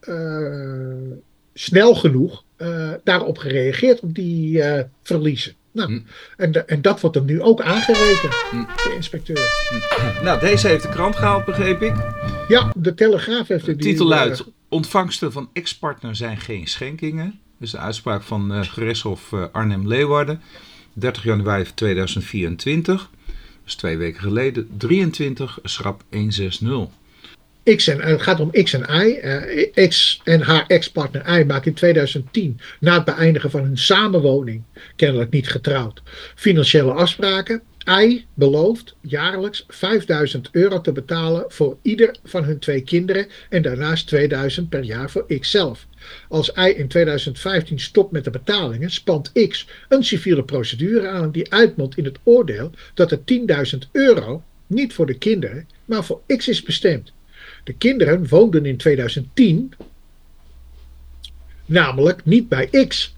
[0.00, 1.10] uh,
[1.54, 4.62] snel genoeg uh, daarop gereageerd, op die
[5.02, 5.54] verliezen.
[5.74, 6.04] Nou, Mm.
[6.36, 8.66] en, en dat wordt hem nu ook aangerekend, Mm.
[8.76, 9.52] de inspecteur.
[10.22, 11.94] Nou, deze heeft de krant gehaald, begreep ik.
[12.48, 17.40] Ja, de Telegraaf heeft het titel eh, luidt: Ontvangsten van ex-partner zijn geen schenkingen.
[17.58, 20.40] Dus de uitspraak van gerechtshof Arnhem-Leeuwarden,
[20.92, 23.10] 30 januari 2024.
[23.64, 24.68] Dus twee weken geleden.
[24.76, 26.86] 23, schrap 160.
[27.64, 29.18] X en, het gaat om X en Y.
[29.24, 34.62] Uh, X en haar ex-partner Y maakt in 2010, na het beëindigen van hun samenwoning,
[34.96, 36.02] kennelijk niet getrouwd,
[36.34, 37.62] financiële afspraken.
[37.90, 44.06] I belooft jaarlijks 5000 euro te betalen voor ieder van hun twee kinderen en daarnaast
[44.06, 45.86] 2000 per jaar voor X zelf.
[46.28, 51.52] Als I in 2015 stopt met de betalingen, spant X een civiele procedure aan die
[51.52, 53.18] uitmondt in het oordeel dat de
[53.72, 57.12] 10.000 euro niet voor de kinderen, maar voor X is bestemd.
[57.64, 59.72] De kinderen woonden in 2010
[61.66, 63.16] namelijk niet bij X.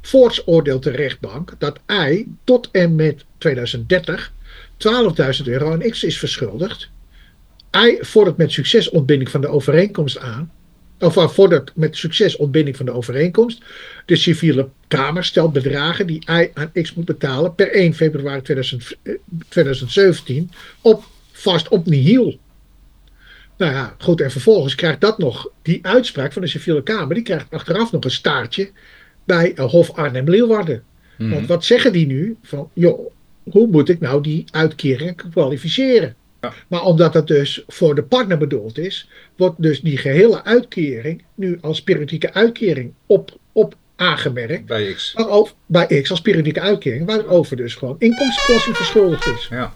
[0.00, 4.32] Voorts oordeelt de rechtbank dat I tot en met 2030
[4.76, 6.88] 12.000 euro aan X is verschuldigd.
[7.76, 10.52] I vordert met succes ontbinding van de overeenkomst aan.
[10.98, 13.62] Of vordert met succes ontbinding van de overeenkomst.
[14.06, 18.96] De civiele kamer stelt bedragen die I aan X moet betalen per 1 februari 2000,
[19.48, 20.50] 2017
[20.80, 22.38] op, vast op nihil.
[23.56, 24.20] Nou ja, goed.
[24.20, 28.04] En vervolgens krijgt dat nog, die uitspraak van de civiele kamer, die krijgt achteraf nog
[28.04, 28.70] een staartje
[29.24, 30.82] bij Hof Arnhem-Leeuwarden.
[31.18, 31.30] Mhm.
[31.30, 32.36] Want wat zeggen die nu?
[32.42, 33.10] Van, joh,
[33.50, 36.14] hoe moet ik nou die uitkering kwalificeren?
[36.40, 36.52] Ja.
[36.68, 41.58] Maar omdat dat dus voor de partner bedoeld is, wordt dus die gehele uitkering nu
[41.60, 44.66] als periodieke uitkering op, op aangemerkt.
[44.66, 45.12] Bij X.
[45.12, 49.46] Waarover, bij X als periodieke uitkering, waarover dus gewoon inkomstenbelasting verschuldigd is.
[49.50, 49.74] Ja.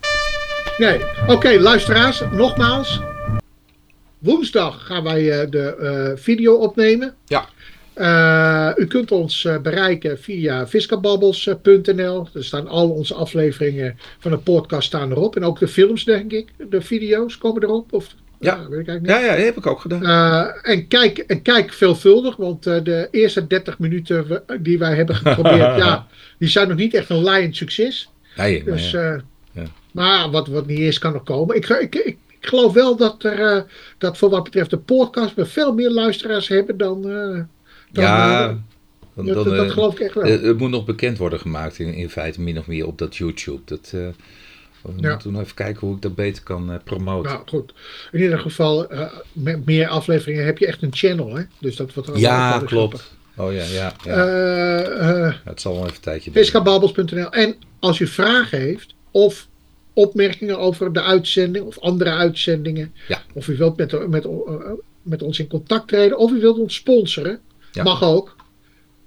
[0.79, 3.01] Nee, oké, luisteraars, nogmaals.
[4.19, 7.15] Woensdag gaan wij uh, de uh, video opnemen.
[7.27, 7.49] Ja.
[7.97, 12.29] Uh, u kunt ons bereiken via fiskababbels.nl.
[12.35, 15.37] Er staan al onze afleveringen van de podcast staan erop.
[15.37, 16.49] En ook de films, denk ik.
[16.71, 17.93] De video's komen erop.
[17.93, 18.57] Of, Ja.
[18.69, 19.11] weet ik eigenlijk niet.
[19.11, 20.53] Ja, ja, dat heb ik ook gedaan.
[20.63, 26.07] En, kijk, en kijk veelvuldig, want de eerste 30 minuten die wij hebben geprobeerd, ja,
[26.39, 28.11] die zijn nog niet echt een laaiend succes.
[28.37, 29.13] Nee, maar Dus, ja.
[29.15, 29.21] uh,
[29.53, 29.63] Ja.
[29.93, 31.57] Maar wat, wat niet is, kan nog komen.
[31.57, 33.67] Ik, ik, ik, ik geloof wel dat, er,
[33.99, 37.03] dat voor wat betreft de podcast we veel meer luisteraars hebben dan.
[37.03, 37.49] dan
[37.93, 38.65] ja, dan,
[39.15, 40.25] dan, dat, dat geloof ik echt wel.
[40.25, 43.61] Het, moet nog bekend worden gemaakt in, in feite min of meer op dat YouTube.
[43.65, 43.93] Dat,
[44.83, 45.11] we Ja.
[45.11, 47.33] moeten nog even kijken hoe ik dat beter kan uh, promoten.
[47.33, 47.73] Nou goed,
[48.13, 51.43] in ieder geval, uh, met meer afleveringen heb je echt een channel, hè?
[51.59, 52.71] Dus dat wordt ook ja, klopt.
[52.71, 53.17] grappig.
[53.37, 53.93] Oh ja, ja.
[54.05, 55.37] ja.
[55.45, 56.45] Het zal wel even een tijdje duren.
[56.45, 57.31] Fiskababbels.nl.
[57.31, 59.49] En als u vragen heeft of
[59.99, 63.23] opmerkingen over de uitzending of andere uitzendingen, Ja.
[63.35, 64.27] of u wilt met, met,
[65.03, 67.41] met ons in contact treden, of u wilt ons sponsoren,
[67.73, 67.83] Ja.
[67.83, 68.37] mag ook.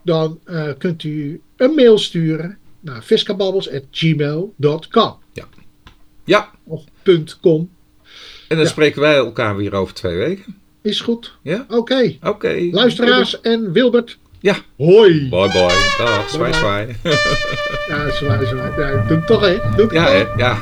[0.04, 5.16] dan uh, kunt u een mail sturen naar fiskababbels.gmail.com.
[5.34, 5.48] Ja.
[6.24, 6.52] Ja.
[6.64, 6.84] Of
[7.42, 7.70] .com.
[8.48, 10.58] En dan spreken wij elkaar weer over twee weken.
[10.82, 11.34] Is goed.
[11.42, 11.62] Ja?
[11.62, 11.76] Oké.
[11.76, 12.20] Okay.
[12.24, 12.68] Oké.
[12.72, 14.18] Luisteraars en Wilbert.
[14.42, 14.56] Ja.
[14.78, 15.30] Hoi.
[15.30, 15.70] Bye bye.
[15.98, 16.30] Dag.
[16.30, 16.88] Zwaai zwaai.
[17.89, 18.72] ja, zwaai zwaai.
[18.78, 19.58] Ja, doe het toch hè.
[19.76, 20.14] Doe het ja, toch.
[20.14, 20.26] hè?
[20.38, 20.56] Ja.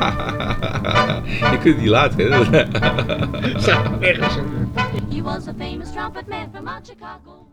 [1.52, 2.44] Je kunt het niet laten hè.
[3.66, 4.34] Zeg, ergens.
[5.10, 7.49] He was a famous trumpet man from Chicago.